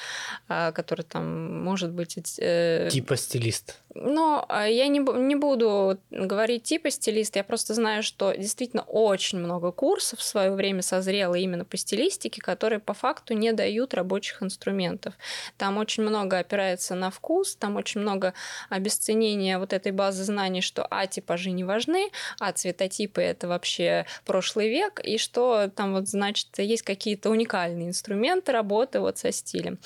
[0.49, 2.17] э, которые там, может быть...
[2.39, 3.81] Э, типа стилист.
[3.95, 9.73] Но я не, не буду говорить типа стилист, я просто знаю, что действительно очень много
[9.73, 15.15] курсов в свое время созрело именно по стилистике, которые по факту не дают рабочих инструментов.
[15.57, 18.35] Там очень много опирается на вкус, там очень много
[18.69, 24.71] обесценения вот этой базы знаний, что а типажи не важны, а цветотипы это вообще прошлый
[24.71, 29.79] век, и что там вот, значит, есть какие-то уникальные инструменты работы вот со стилем.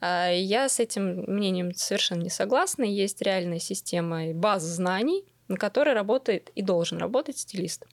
[0.00, 2.84] А, я с этим мнением совершенно не согласна.
[2.84, 7.86] Есть реальная система баз знаний, на которой работает и должен работать стилист.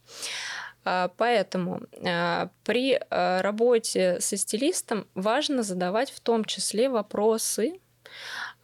[0.85, 7.79] А, поэтому а, при работе со стилистом важно задавать в том числе вопросы,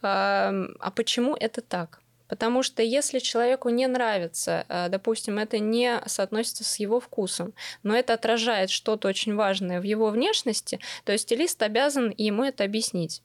[0.02, 2.00] а почему это так?
[2.30, 7.96] Потому что если человеку не нравится, э, допустим, это не соотносится с его вкусом, но
[7.96, 13.20] это отражает что-то очень важное в его внешности, то стилист обязан ему это объяснить.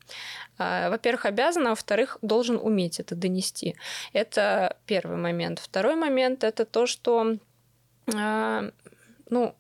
[0.58, 3.76] Э, во-первых, обязан, а во-вторых, должен уметь это донести.
[4.12, 5.60] Это первый момент.
[5.60, 7.38] Второй момент это то, что
[8.08, 8.72] э,
[9.30, 9.56] ну,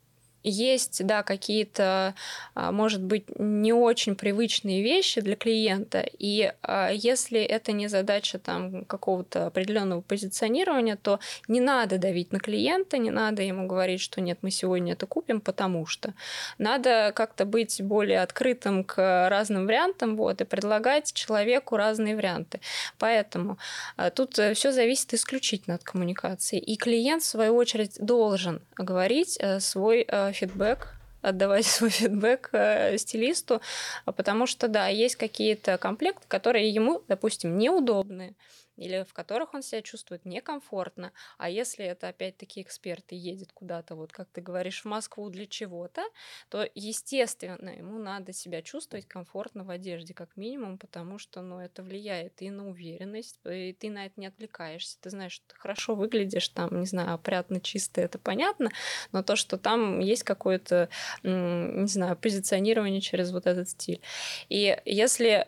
[0.50, 2.16] есть, да, какие-то,
[2.54, 8.40] а, может быть, не очень привычные вещи для клиента, и а, если это не задача
[8.40, 14.22] там какого-то определенного позиционирования, то не надо давить на клиента, не надо ему говорить, что
[14.22, 16.14] нет, мы сегодня это купим, потому что.
[16.58, 22.60] Надо как-то быть более открытым к разным вариантам, вот, и предлагать человеку разные варианты.
[23.00, 23.58] Поэтому
[23.98, 26.60] а, тут э, все зависит исключительно от коммуникации.
[26.60, 32.98] И клиент, в свою очередь, должен говорить э, свой э, фидбэк, отдавать свой фидбэк э,
[32.98, 33.62] стилисту,
[34.06, 38.36] потому что, да, есть какие-то комплекты, которые ему, допустим, неудобны,
[38.78, 41.12] или в которых он себя чувствует некомфортно.
[41.38, 45.48] А если это опять-таки эксперт и едет куда-то, вот как ты говоришь, в Москву для
[45.48, 46.04] чего-то,
[46.50, 51.84] то, естественно, ему надо себя чувствовать комфортно в одежде, как минимум, потому что ну, это
[51.84, 54.98] влияет и на уверенность, и ты на это не отвлекаешься.
[55.02, 58.72] Ты знаешь, что ты хорошо выглядишь, там, не знаю, опрятно, чисто, это понятно,
[59.12, 60.90] но то, что там есть какое-то,
[61.24, 64.02] не знаю, позиционирование через вот этот стиль.
[64.50, 65.48] И если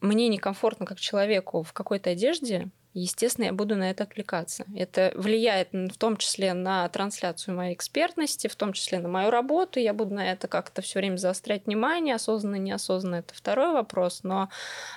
[0.00, 4.64] мне некомфортно как человеку в какой-то одежде, естественно, я буду на это отвлекаться.
[4.74, 9.78] Это влияет в том числе на трансляцию моей экспертности, в том числе на мою работу.
[9.78, 13.16] Я буду на это как-то все время заострять внимание, осознанно, неосознанно.
[13.16, 14.48] Это второй вопрос, но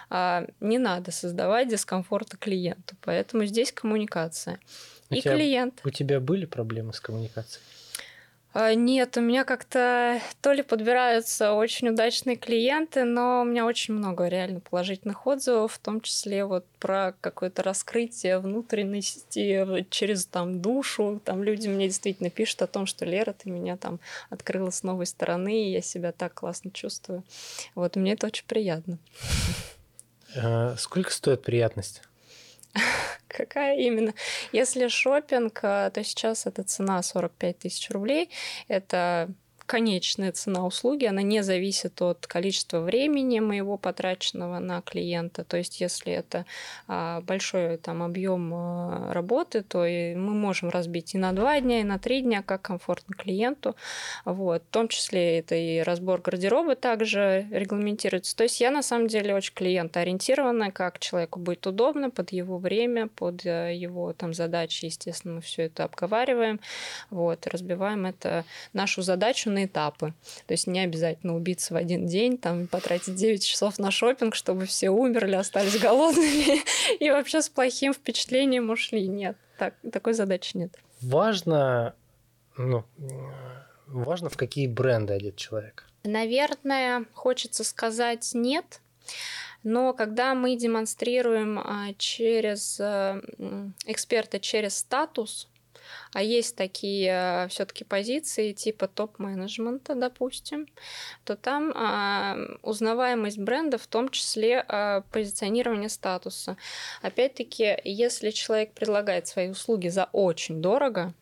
[0.10, 2.96] а, не надо создавать дискомфорта клиенту.
[3.02, 4.60] Поэтому здесь коммуникация.
[5.10, 5.82] У И тебя, клиент.
[5.84, 7.64] У тебя были проблемы с коммуникацией?
[8.52, 13.94] А, нет, у меня как-то то ли подбираются очень удачные клиенты, но у меня очень
[13.94, 21.22] много реально положительных отзывов, в том числе вот про какое-то раскрытие внутренности через там душу.
[21.24, 24.00] Там люди мне действительно пишут о том, что Лера, ты меня там
[24.32, 27.24] открыла с новой стороны, и я себя так классно чувствую.
[27.76, 28.98] Вот, мне это очень приятно.
[30.36, 32.02] А сколько стоит приятность?
[33.28, 34.13] Какая именно?
[34.52, 38.30] Если шопинг, э, то сейчас эта цена 45 тысяч рублей.
[38.68, 39.30] Это
[39.70, 45.44] конечная цена услуги, она не зависит от количества времени моего потраченного на клиента.
[45.44, 46.48] То есть, если это
[46.88, 51.82] а, большой там, объем а, работы, то и мы можем разбить и на два дня,
[51.82, 53.76] и на три дня, как комфортно клиенту.
[54.26, 54.64] Вот.
[54.64, 58.36] В том числе это и разбор гардероба также регламентируется.
[58.36, 63.08] То есть я на самом деле очень клиентоориентированная, как человеку будет удобно под его время,
[63.08, 66.60] под э, его там, задачи, естественно, мы все это обговариваем,
[67.12, 70.13] вот, разбиваем это нашу задачу на этапы.
[70.45, 74.65] То есть не обязательно убиться в один день, там, потратить 9 часов на шопинг, чтобы
[74.65, 76.62] все умерли, остались голодными
[77.00, 79.08] и вообще с плохим впечатлением ушли.
[79.08, 80.78] Нет, так, такой задачи нет.
[81.02, 81.95] Важно,
[82.58, 82.84] ну,
[83.88, 85.86] важно, в какие бренды одет человек.
[86.04, 88.82] Наверное, хочется сказать нет,
[89.63, 93.22] Но когда мы демонстрируем а, через э,
[93.86, 95.50] эксперта через статус,
[96.13, 100.67] а есть такие э, все-таки позиции типа топ-менеджмента, допустим,
[101.23, 106.58] то там а, узнаваемость бренда, в том числе а, позиционирование статуса.
[107.02, 111.13] Опять-таки, если человек предлагает свои услуги за очень дорого,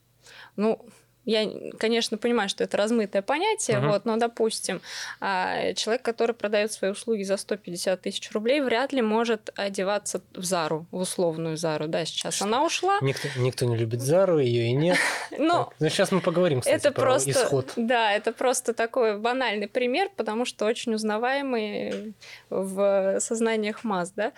[0.55, 0.85] ну,
[1.27, 3.89] я, конечно, понимаю, что это размытое понятие, uh-huh.
[3.89, 4.81] вот, но, допустим,
[5.19, 10.45] а, человек, который продает свои услуги за 150 тысяч рублей, вряд ли может одеваться в
[10.45, 12.45] Зару, в условную Зару, да, сейчас что?
[12.45, 12.99] она ушла.
[13.01, 14.97] Никто, никто не любит Зару, ее и нет.
[15.37, 17.73] Но ну, сейчас мы поговорим, кстати, это про просто, исход.
[17.75, 22.13] Да, это просто такой банальный пример, потому что очень узнаваемый
[22.49, 24.31] в сознаниях масс, да,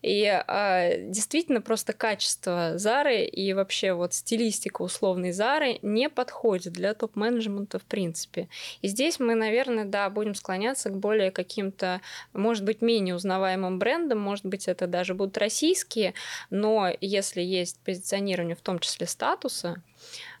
[0.00, 6.72] и а, действительно просто качество Зары и вообще вот стилистика условной Зары не подходит подходит
[6.72, 8.48] для топ-менеджмента в принципе.
[8.82, 12.00] И здесь мы, наверное, да, будем склоняться к более каким-то,
[12.32, 16.14] может быть, менее узнаваемым брендам, может быть, это даже будут российские,
[16.50, 19.82] но если есть позиционирование в том числе статуса,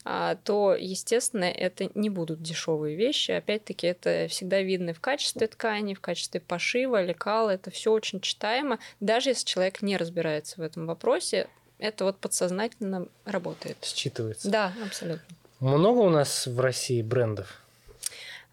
[0.04, 3.32] а, то, естественно, это не будут дешевые вещи.
[3.32, 7.50] Опять-таки, это всегда видно в качестве ткани, в качестве пошива, лекала.
[7.50, 8.78] Это все очень читаемо.
[9.00, 11.48] Даже если человек не разбирается в этом вопросе,
[11.78, 13.76] это вот подсознательно работает.
[13.82, 14.48] Считывается.
[14.48, 15.36] Да, абсолютно.
[15.60, 17.62] Много у нас в России брендов?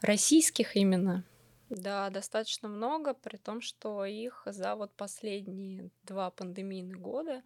[0.01, 1.23] Российских именно.
[1.69, 7.43] Да, достаточно много, при том, что их за вот последние два пандемийных года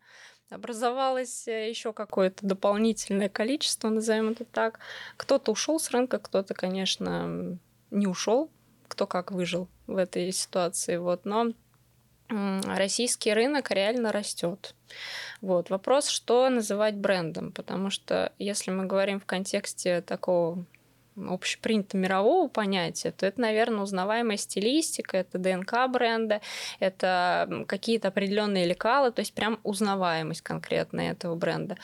[0.50, 4.80] образовалось э, еще какое-то дополнительное количество, назовем это так.
[5.16, 7.58] Кто-то ушел с рынка, кто-то, конечно,
[7.92, 8.50] не ушел,
[8.88, 10.98] кто как выжил в этой ситуации.
[10.98, 11.26] Вот.
[11.26, 11.54] Но
[12.66, 14.76] российский рынок реально растет.
[15.42, 15.70] Вот.
[15.70, 20.66] Вопрос, что называть брендом, потому что если мы говорим в контексте такого
[21.18, 26.42] общепринятого мирового понятия, то это, наверное, узнаваемая стилистика, это ДНК бренда,
[26.80, 31.78] это какие-то определенные лекалы, то есть прям узнаваемость конкретно этого бренда.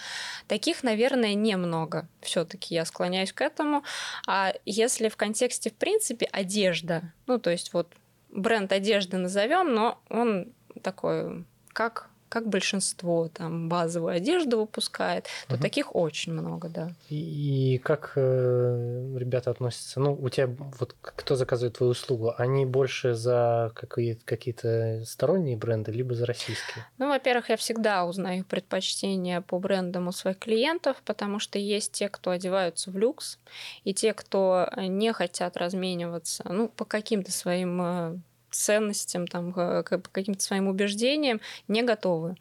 [0.47, 2.07] Таких, наверное, немного.
[2.21, 3.83] Все-таки я склоняюсь к этому.
[4.25, 7.91] А если в контексте, в принципе, одежда, ну, то есть вот
[8.29, 15.61] бренд одежды назовем, но он такой, как как большинство там базовую одежду выпускает, то угу.
[15.61, 16.91] таких очень много, да.
[17.09, 19.99] И, и как э, ребята относятся?
[19.99, 22.33] Ну, у тебя вот кто заказывает твою услугу?
[22.37, 26.85] Они больше за какие- какие-то сторонние бренды, либо за российские?
[26.97, 32.09] Ну, во-первых, я всегда узнаю предпочтения по брендам у своих клиентов, потому что есть те,
[32.09, 33.39] кто одеваются в люкс,
[33.83, 38.17] и те, кто не хотят размениваться, ну, по каким-то своим э,
[38.51, 42.35] ценностям, там, к каким-то своим убеждениям не готовы.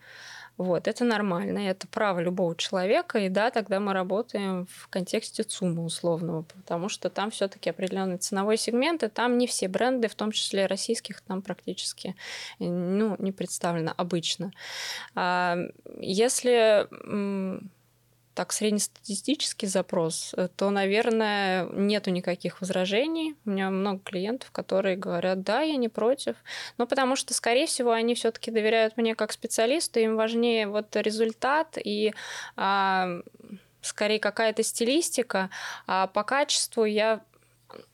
[0.57, 5.85] Вот, это нормально, это право любого человека, и да, тогда мы работаем в контексте ЦУМа
[5.85, 10.15] условного, потому что там все таки определенный ценовой сегмент, и там не все бренды, в
[10.15, 12.17] том числе российских, там практически
[12.59, 14.51] ну, не представлено обычно.
[15.15, 15.59] А
[15.99, 16.89] если
[18.37, 23.35] так среднестатистический запрос, э, то, наверное, нету никаких возражений.
[23.47, 26.37] У меня много клиентов, которые говорят, да, я не против.
[26.77, 31.79] Но потому что, скорее всего, они все-таки доверяют мне как специалисту, им важнее вот результат
[31.83, 32.13] и
[32.57, 33.23] а,
[33.81, 35.49] скорее какая-то стилистика,
[35.87, 37.23] а по качеству я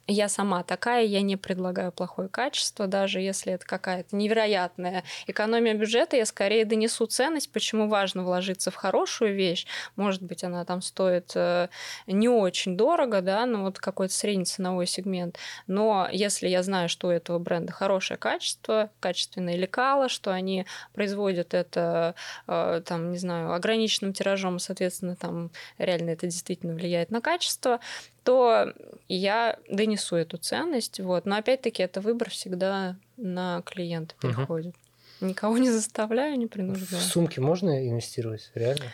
[0.09, 6.17] я сама такая, я не предлагаю плохое качество, даже если это какая-то невероятная экономия бюджета,
[6.17, 9.67] я скорее донесу ценность, почему важно вложиться в хорошую вещь.
[9.97, 11.69] Может быть, она там стоит э,
[12.07, 15.39] не очень дорого, да, ну вот какой-то средний ценовой сегмент.
[15.67, 21.55] Но если я знаю, что у этого бренда хорошее качество, качественные лекала, что они производят
[21.55, 22.15] это,
[22.49, 27.81] э, там, не знаю, ограниченным тиражом, соответственно, там реально это действительно влияет на качество,
[28.25, 28.73] то
[29.09, 31.01] я донесу эту ценность.
[31.01, 31.27] Вот.
[31.27, 34.75] Но опять-таки это выбор всегда на клиента переходит.
[35.21, 35.29] Угу.
[35.29, 37.01] Никого не заставляю, не принуждаю.
[37.01, 38.87] В сумки можно инвестировать, реально?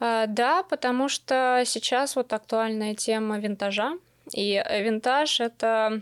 [0.00, 3.98] А, да, потому что сейчас вот актуальная тема винтажа.
[4.32, 6.00] И винтаж это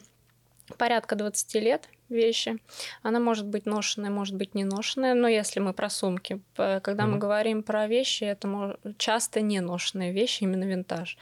[0.78, 2.58] порядка 20 лет вещи.
[3.02, 7.06] Она может быть ношенная, может быть не ношенная, но если мы про сумки, когда mm-hmm.
[7.06, 11.16] мы говорим про вещи, это часто не ношенные вещи, именно винтаж.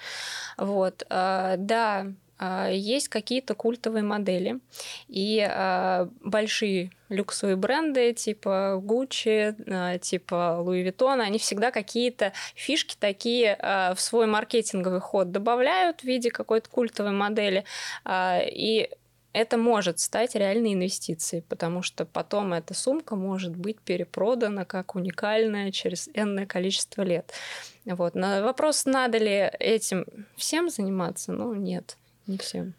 [0.57, 2.07] Вот, а, да,
[2.39, 4.61] а, есть какие-то культовые модели
[5.09, 13.59] и а, большие люксовые бренды типа Gucci, типа Louis Vuitton, они всегда какие-то фишки такие
[13.61, 17.65] в свой маркетинговый ход добавляют в виде какой-то культовой модели.
[18.09, 18.89] И
[19.33, 25.71] это может стать реальной инвестицией, потому что потом эта сумка может быть перепродана как уникальная
[25.71, 27.33] через энное количество лет.
[27.85, 28.15] Вот.
[28.15, 30.05] На вопрос, надо ли этим
[30.37, 32.75] всем заниматься, ну, нет, не всем.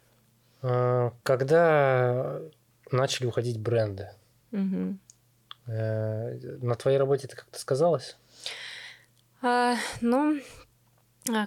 [0.62, 2.40] А, когда
[2.90, 4.10] начали уходить бренды,
[4.52, 4.98] угу.
[5.66, 8.16] На твоей работе это как-то сказалось?
[9.42, 10.40] А, ну,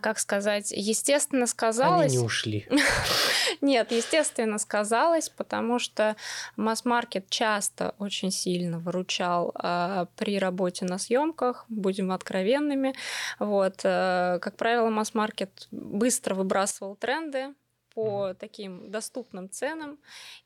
[0.02, 2.12] как сказать, естественно сказалось.
[2.12, 2.68] Они не ушли.
[3.62, 6.16] Нет, естественно сказалось, потому что
[6.56, 12.96] масс-маркет часто очень сильно выручал э, при работе на съемках, будем откровенными.
[13.40, 17.54] Вот, э, как правило, масс-маркет быстро выбрасывал тренды,
[17.94, 19.98] по таким доступным ценам.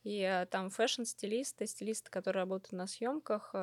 [0.04, 3.56] И там фэшн-стилисты, стилисты, которые работают на съемках,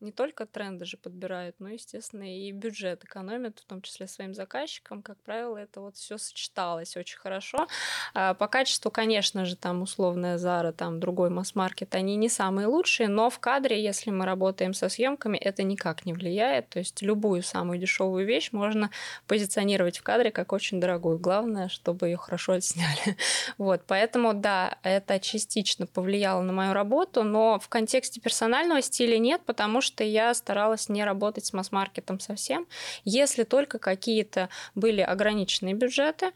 [0.00, 5.02] не только тренды же подбирают, но, естественно, и бюджет экономят, в том числе своим заказчикам.
[5.02, 7.68] Как правило, это вот все сочеталось очень хорошо.
[8.14, 13.08] А, по качеству, конечно же, там условная Зара, там другой масс-маркет, они не самые лучшие,
[13.08, 16.70] но в кадре, если мы работаем со съемками, это никак не влияет.
[16.70, 18.90] То есть любую самую дешевую вещь можно
[19.26, 21.18] позиционировать в кадре как очень дорогую.
[21.18, 23.16] Главное, чтобы ее хорошо отсняли.
[23.58, 29.42] Вот, поэтому, да, это частично повлияло на мою работу, но в контексте персонального стиля нет,
[29.44, 32.66] потому что что я старалась не работать с масс-маркетом совсем,
[33.04, 36.30] если только какие-то были ограниченные бюджеты,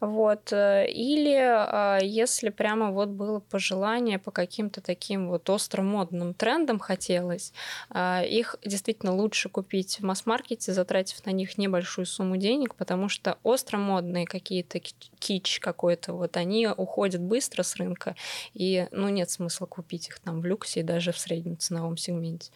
[0.00, 6.34] вот, э, или а, если прямо вот было пожелание по каким-то таким вот остро модным
[6.34, 7.52] трендам хотелось,
[7.90, 13.38] а, их действительно лучше купить в масс-маркете, затратив на них небольшую сумму денег, потому что
[13.42, 18.14] остро модные какие-то кич какой-то, вот они уходят быстро с рынка,
[18.54, 22.52] и ну, нет смысла купить их там в люксе и даже в среднем ценовом сегменте.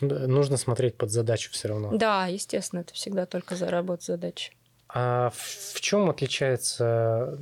[0.00, 1.96] Нужно смотреть под задачу все равно.
[1.96, 4.52] Да, естественно, это всегда только за работу задачи.
[4.88, 7.38] А в чем отличается,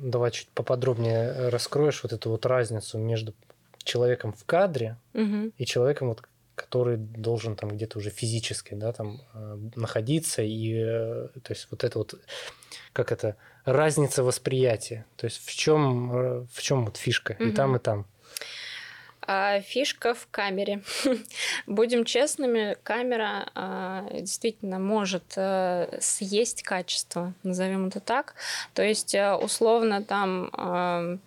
[0.00, 3.34] давай чуть поподробнее раскроешь вот эту вот разницу между
[3.84, 5.52] человеком в кадре угу.
[5.56, 6.22] и человеком, вот,
[6.54, 11.84] который должен там где-то уже физически да, там, э, находиться, и э, то есть вот
[11.84, 12.14] это вот,
[12.92, 17.44] как это, разница восприятия, то есть в чем, э, в чем вот фишка угу.
[17.44, 18.06] и там, и там.
[19.32, 20.82] А фишка в камере.
[21.68, 28.34] Будем честными, камера а, действительно может а, съесть качество, назовем это так.
[28.74, 31.20] То есть, а, условно, там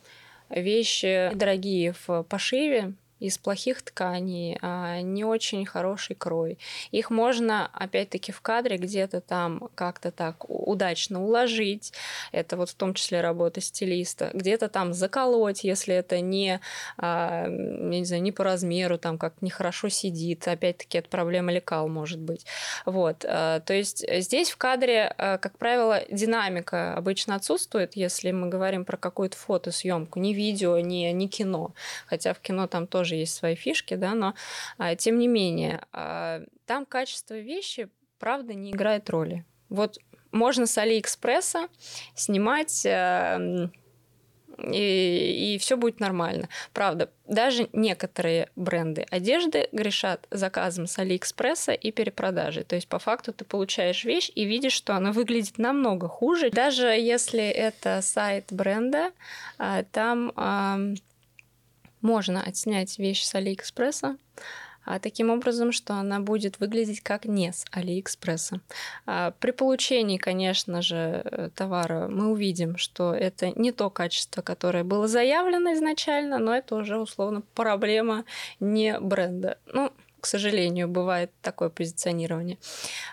[0.50, 2.92] вещи дорогие в пошиве,
[3.24, 6.60] из плохих тканей, а, не очень хороший крой.
[6.92, 11.94] Их можно, опять-таки, в кадре где-то там как-то так удачно уложить.
[12.34, 14.30] Это вот в том числе работа стилиста.
[14.34, 16.60] Где-то там заколоть, если это не,
[16.98, 20.46] а, не знаю, не по размеру, там как нехорошо сидит.
[20.46, 22.46] Опять-таки, это проблема лекал может быть.
[22.86, 23.24] Вот.
[23.26, 28.98] А, то есть здесь в кадре, как правило, динамика обычно отсутствует, если мы говорим про
[28.98, 31.74] какую-то фотосъемку, не видео, не, не кино.
[32.08, 34.34] Хотя в кино там тоже тоже есть свои фишки, да, но
[34.78, 37.90] а, тем не менее, а, там качество вещи,
[38.20, 39.46] правда, не играет роли.
[39.70, 39.98] Вот
[40.32, 41.68] можно с Алиэкспресса
[42.16, 43.70] снимать э,
[44.72, 46.48] и, и все будет нормально.
[46.74, 52.64] Правда, даже некоторые бренды одежды грешат заказом с Алиэкспресса и перепродажей.
[52.64, 56.50] То есть, по факту, ты получаешь вещь и видишь, что она выглядит намного хуже.
[56.50, 59.12] Даже если это сайт бренда,
[59.58, 60.98] а, там
[62.04, 64.18] можно отснять вещь с Алиэкспресса,
[64.86, 68.60] а, таким образом, что она будет выглядеть как не с Алиэкспресса.
[69.06, 75.08] А, при получении, конечно же, товара мы увидим, что это не то качество, которое было
[75.08, 78.26] заявлено изначально, но это уже условно проблема
[78.60, 79.58] не бренда.
[79.68, 79.92] Ну,
[80.24, 82.58] к сожалению, бывает такое позиционирование.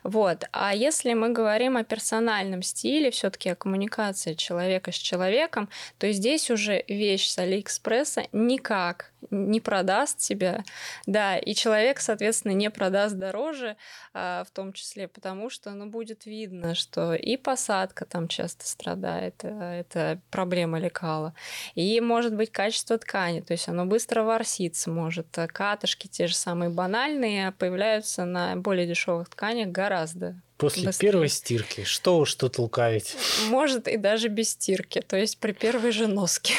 [0.05, 0.45] Вот.
[0.53, 6.53] А если мы говорим о персональном стиле, все-таки о коммуникации человека с человеком, то здесь
[6.53, 10.65] уже вещь с Алиэкспресса никак не продаст себя,
[11.07, 13.77] да, и человек, соответственно, не продаст дороже,
[14.15, 19.35] а, в том числе, потому что, ну, будет видно, что и посадка там часто страдает,
[19.43, 21.35] э, это проблема лекала,
[21.75, 26.35] и, может быть, качество ткани, то есть оно быстро ворсится, может, э, катышки те же
[26.35, 26.71] самые
[27.01, 31.11] банальные появляются на более дешевых тканях гораздо После быстрее.
[31.11, 33.17] первой стирки, что уж тут лукавить.
[33.49, 36.55] Может, и даже без стирки, то есть при первой же носке.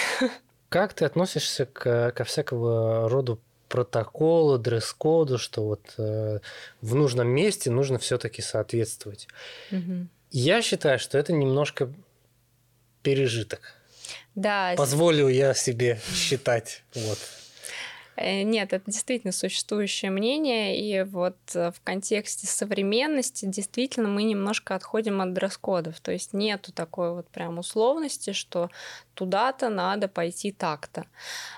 [0.70, 3.40] Как ты относишься к, ко всякого роду
[3.70, 6.40] протоколу, дресс-коду, что вот э,
[6.82, 9.28] в нужном месте нужно все-таки соответствовать?
[9.72, 10.08] Угу.
[10.32, 11.94] Я считаю, что это немножко
[13.04, 13.76] пережиток.
[14.34, 14.74] Да.
[14.76, 16.84] Позволю я себе считать.
[16.96, 17.20] Вот.
[18.22, 24.76] Э, нет, это действительно существующее мнение, и вот э, в контексте современности действительно мы немножко
[24.76, 28.70] отходим от дресс-кодов, то есть нету такой вот прям условности, что
[29.14, 31.06] туда-то надо пойти так-то.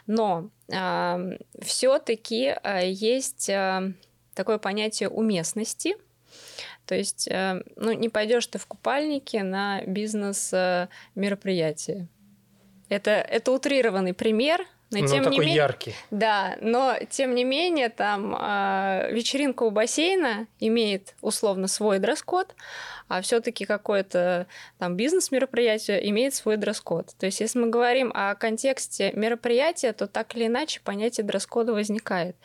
[0.07, 3.93] Но э, все-таки есть э,
[4.33, 5.97] такое понятие уместности,
[6.85, 12.09] то есть, ну, не пойдешь ты в купальнике на бизнес-мероприятие.
[12.89, 14.67] Это, это утрированный пример,
[15.01, 15.95] Но ну, тем такой не менее, яркий.
[16.11, 22.55] Да, но тем не менее, там э, вечеринка у бассейна имеет условно свой дресс-код,
[23.07, 24.47] а все-таки какое-то
[24.79, 27.13] там бизнес-мероприятие имеет свой дресс-код.
[27.17, 32.35] То есть, если мы говорим о контексте мероприятия, то так или иначе понятие дресс-кода возникает.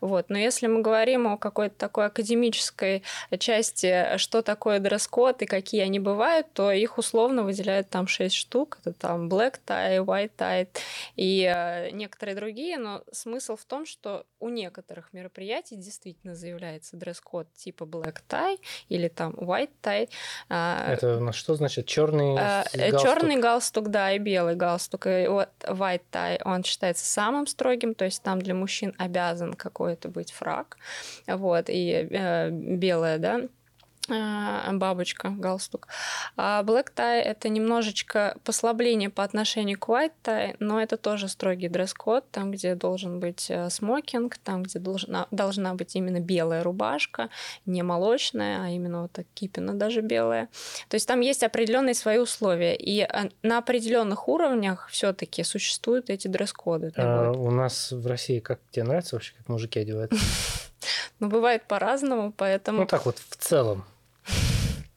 [0.00, 0.26] Вот.
[0.28, 3.02] Но если мы говорим о какой-то такой академической
[3.38, 8.78] части, что такое дресс-код и какие они бывают, то их условно выделяют там шесть штук.
[8.80, 10.68] Это там black tie, white tie
[11.16, 12.78] и э, некоторые другие.
[12.78, 18.58] Но смысл в том, что у некоторых мероприятий действительно заявляется дресс-код типа black tie
[18.88, 19.99] или там white tie,
[20.48, 21.86] а, Это что значит?
[21.86, 23.02] Черный а, галстук?
[23.02, 25.06] Черный галстук, да, и белый галстук.
[25.06, 30.08] И вот white tie, он считается самым строгим, то есть там для мужчин обязан какой-то
[30.08, 30.76] быть фраг.
[31.26, 33.42] Вот, и э, белая, да,
[34.72, 35.88] бабочка, галстук.
[36.36, 41.68] А black tie— это немножечко послабление по отношению к white tie, но это тоже строгий
[41.68, 47.30] дресс-код, там, где должен быть э, смокинг, там, где должна, должна быть именно белая рубашка,
[47.66, 50.48] не молочная, а именно вот так кипина даже белая.
[50.88, 56.10] То есть там есть определенные свои условия, и э, на определенных уровнях все таки существуют
[56.10, 56.92] эти дресс-коды.
[56.96, 60.18] А у нас в России как тебе нравится вообще, как мужики одеваются?
[61.20, 62.80] Ну, бывает по-разному, поэтому...
[62.80, 63.84] Ну, так вот, в целом.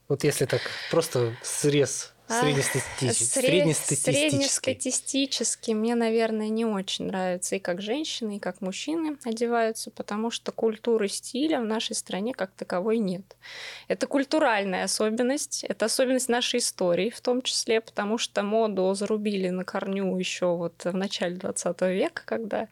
[0.07, 0.61] Вот если так
[0.91, 3.41] просто срез среднестатистический.
[3.41, 4.29] Среднестатистический.
[4.29, 10.51] Среднестатистический мне, наверное, не очень нравится и как женщины, и как мужчины одеваются, потому что
[10.51, 13.35] культуры стиля в нашей стране как таковой нет.
[13.87, 19.65] Это культуральная особенность, это особенность нашей истории в том числе, потому что моду зарубили на
[19.65, 22.67] корню еще вот в начале 20 века, когда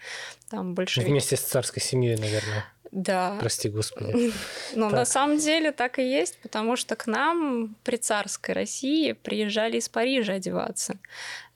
[0.50, 1.02] там больше...
[1.02, 2.66] Вместе с царской семьей, наверное.
[2.92, 3.38] Да.
[3.40, 4.34] Прости, Господи.
[4.76, 9.78] Но на самом деле так и есть, потому что к нам при царской России приезжали
[9.78, 10.98] из Парижа одеваться.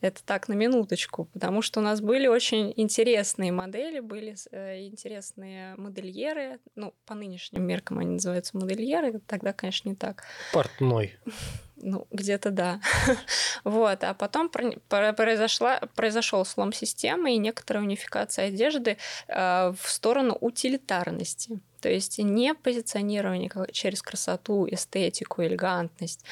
[0.00, 5.74] Это так на минуточку, потому что у нас были очень интересные модели, были э, интересные
[5.76, 6.58] модельеры.
[6.74, 10.24] Ну, по нынешним меркам они называются модельеры, тогда, конечно, не так.
[10.52, 11.18] Портной.
[11.76, 12.80] Ну, где-то да.
[13.64, 14.02] вот.
[14.04, 18.96] А потом произошла, произошел слом системы и некоторая унификация одежды
[19.28, 21.60] э, в сторону утилитарности.
[21.80, 26.24] То есть не позиционирование через красоту, эстетику, элегантность,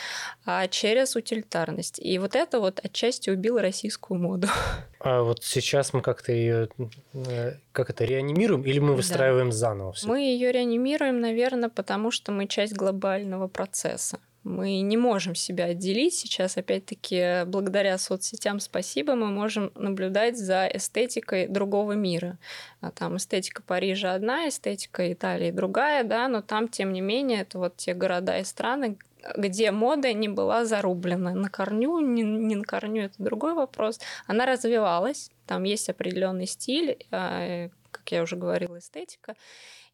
[0.44, 2.00] а через утилитарность.
[2.00, 4.48] И вот это вот отчасти убило российскую моду.
[5.06, 6.70] А вот сейчас мы как-то ее
[7.12, 9.56] э, как это реанимируем или мы выстраиваем да.
[9.56, 9.92] заново?
[9.92, 10.08] Все?
[10.08, 14.18] Мы ее реанимируем, наверное, потому что мы часть глобального процесса.
[14.44, 16.14] Мы не можем себя отделить.
[16.14, 22.38] Сейчас, опять-таки, благодаря соцсетям спасибо, мы можем наблюдать за эстетикой другого мира.
[22.82, 27.58] А там эстетика Парижа одна, эстетика Италии другая, да, но там, тем не менее, это
[27.58, 28.98] вот те города и страны,
[29.34, 33.98] где мода не была зарублена на корню, не, не на корню, это другой вопрос.
[34.26, 39.36] Она развивалась, там есть определенный стиль, а, как я уже говорила, эстетика.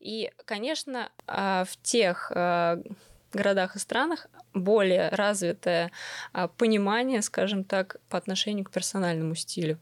[0.01, 2.33] И, конечно, а, в тех
[3.37, 5.91] городах и странах более развитое
[6.33, 9.79] а, понимание, скажем так, по отношению к персональному стилю.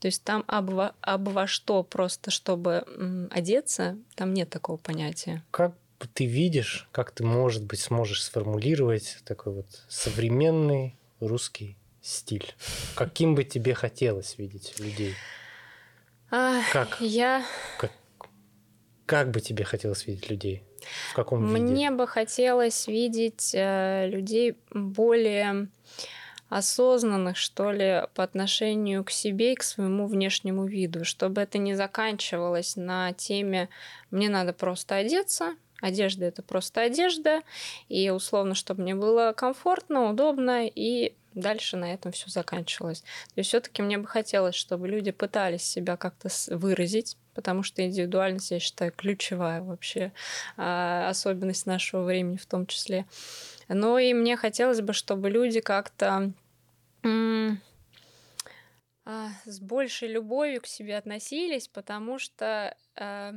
[0.00, 2.86] То есть там об, во, об во что просто, чтобы
[3.30, 5.44] одеться, там нет такого понятия.
[5.50, 5.74] Как
[6.14, 12.54] ты видишь, как ты, может быть, сможешь сформулировать такой вот современный русский стиль?
[12.94, 15.14] Каким бы тебе хотелось видеть людей?
[16.30, 16.96] А, как?
[17.00, 17.44] Я...
[17.78, 17.90] Как,
[19.10, 20.62] как бы тебе хотелось видеть людей?
[21.10, 21.60] В каком виде?
[21.60, 25.66] Мне бы хотелось видеть э, людей более
[26.48, 31.74] осознанных, что ли, по отношению к себе и к своему внешнему виду, чтобы это не
[31.74, 33.68] заканчивалось на теме
[34.12, 37.40] «мне надо просто одеться», Одежда это просто одежда,
[37.88, 43.00] и условно, чтобы мне было комфортно, удобно, и дальше на этом все заканчивалось.
[43.00, 48.50] То есть все-таки мне бы хотелось, чтобы люди пытались себя как-то выразить, потому что индивидуальность,
[48.50, 50.12] я считаю, ключевая вообще
[50.58, 53.06] а, особенность нашего времени в том числе.
[53.66, 56.34] Но и мне хотелось бы, чтобы люди как-то
[57.02, 57.56] а,
[59.46, 63.32] с большей любовью к себе относились, потому что а,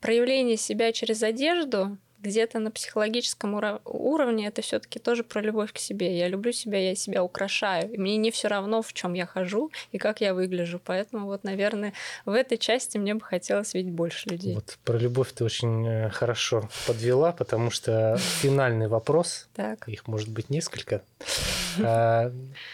[0.00, 5.78] проявление себя через одежду где-то на психологическом ура- уровне это все-таки тоже про любовь к
[5.78, 6.18] себе.
[6.18, 7.92] Я люблю себя, я себя украшаю.
[7.92, 10.80] И мне не все равно, в чем я хожу и как я выгляжу.
[10.84, 11.92] Поэтому вот, наверное,
[12.24, 14.54] в этой части мне бы хотелось видеть больше людей.
[14.54, 19.86] Вот про любовь ты очень э, хорошо подвела, потому что финальный вопрос, так.
[19.88, 21.02] их может быть несколько,
[21.82, 22.32] а,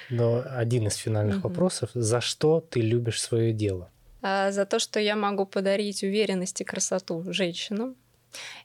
[0.08, 3.90] но один из финальных вопросов: за что ты любишь свое дело?
[4.22, 7.96] А, за то, что я могу подарить уверенность и красоту женщинам,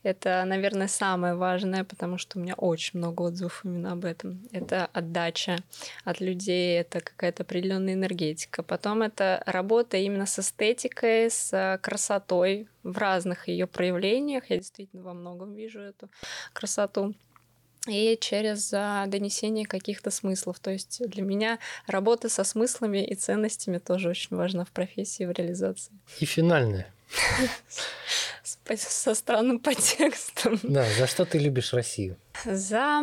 [0.04, 4.42] Это, наверное, самое важное, потому что у меня очень много отзывов именно об этом.
[4.52, 5.58] Это отдача
[6.04, 8.64] от людей, это какая-то определенная энергетика.
[8.64, 14.50] Потом это работа именно с эстетикой, с красотой в разных ее проявлениях.
[14.50, 16.10] Я действительно во многом вижу эту
[16.54, 17.16] красоту
[17.88, 20.60] и через донесение каких-то смыслов.
[20.60, 25.32] То есть для меня работа со смыслами и ценностями тоже очень важна в профессии, в
[25.32, 25.94] реализации.
[26.20, 26.92] И финальное.
[28.76, 30.60] Со странным подтекстом.
[30.64, 32.18] Да, за что ты любишь Россию?
[32.46, 33.02] За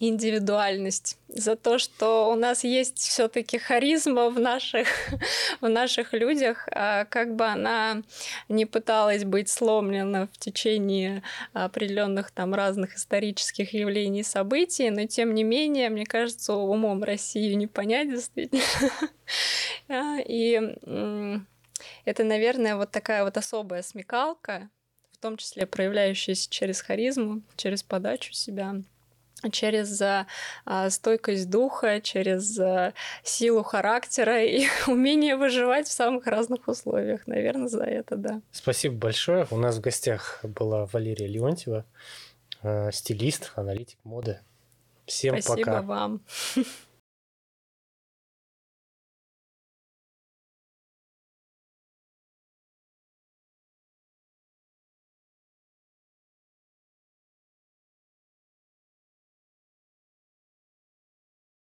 [0.00, 4.88] индивидуальность, за то, что у нас есть все-таки харизма в наших,
[5.60, 8.02] в наших людях, а как бы она
[8.48, 15.34] не пыталась быть сломлена в течение определенных там разных исторических явлений и событий, но тем
[15.34, 18.62] не менее, мне кажется, умом Россию не понять действительно.
[19.86, 20.60] А, и
[22.04, 24.68] это, наверное, вот такая вот особая смекалка,
[25.12, 28.76] в том числе проявляющаяся через харизму, через подачу себя
[29.52, 30.26] через а,
[30.90, 37.26] стойкость духа, через а, силу характера и умение выживать в самых разных условиях.
[37.26, 38.40] Наверное, за это, да.
[38.52, 39.46] Спасибо большое.
[39.50, 41.84] У нас в гостях была Валерия Леонтьева,
[42.62, 44.40] а, стилист, аналитик моды.
[45.06, 45.82] Всем Спасибо пока.
[45.82, 46.20] вам.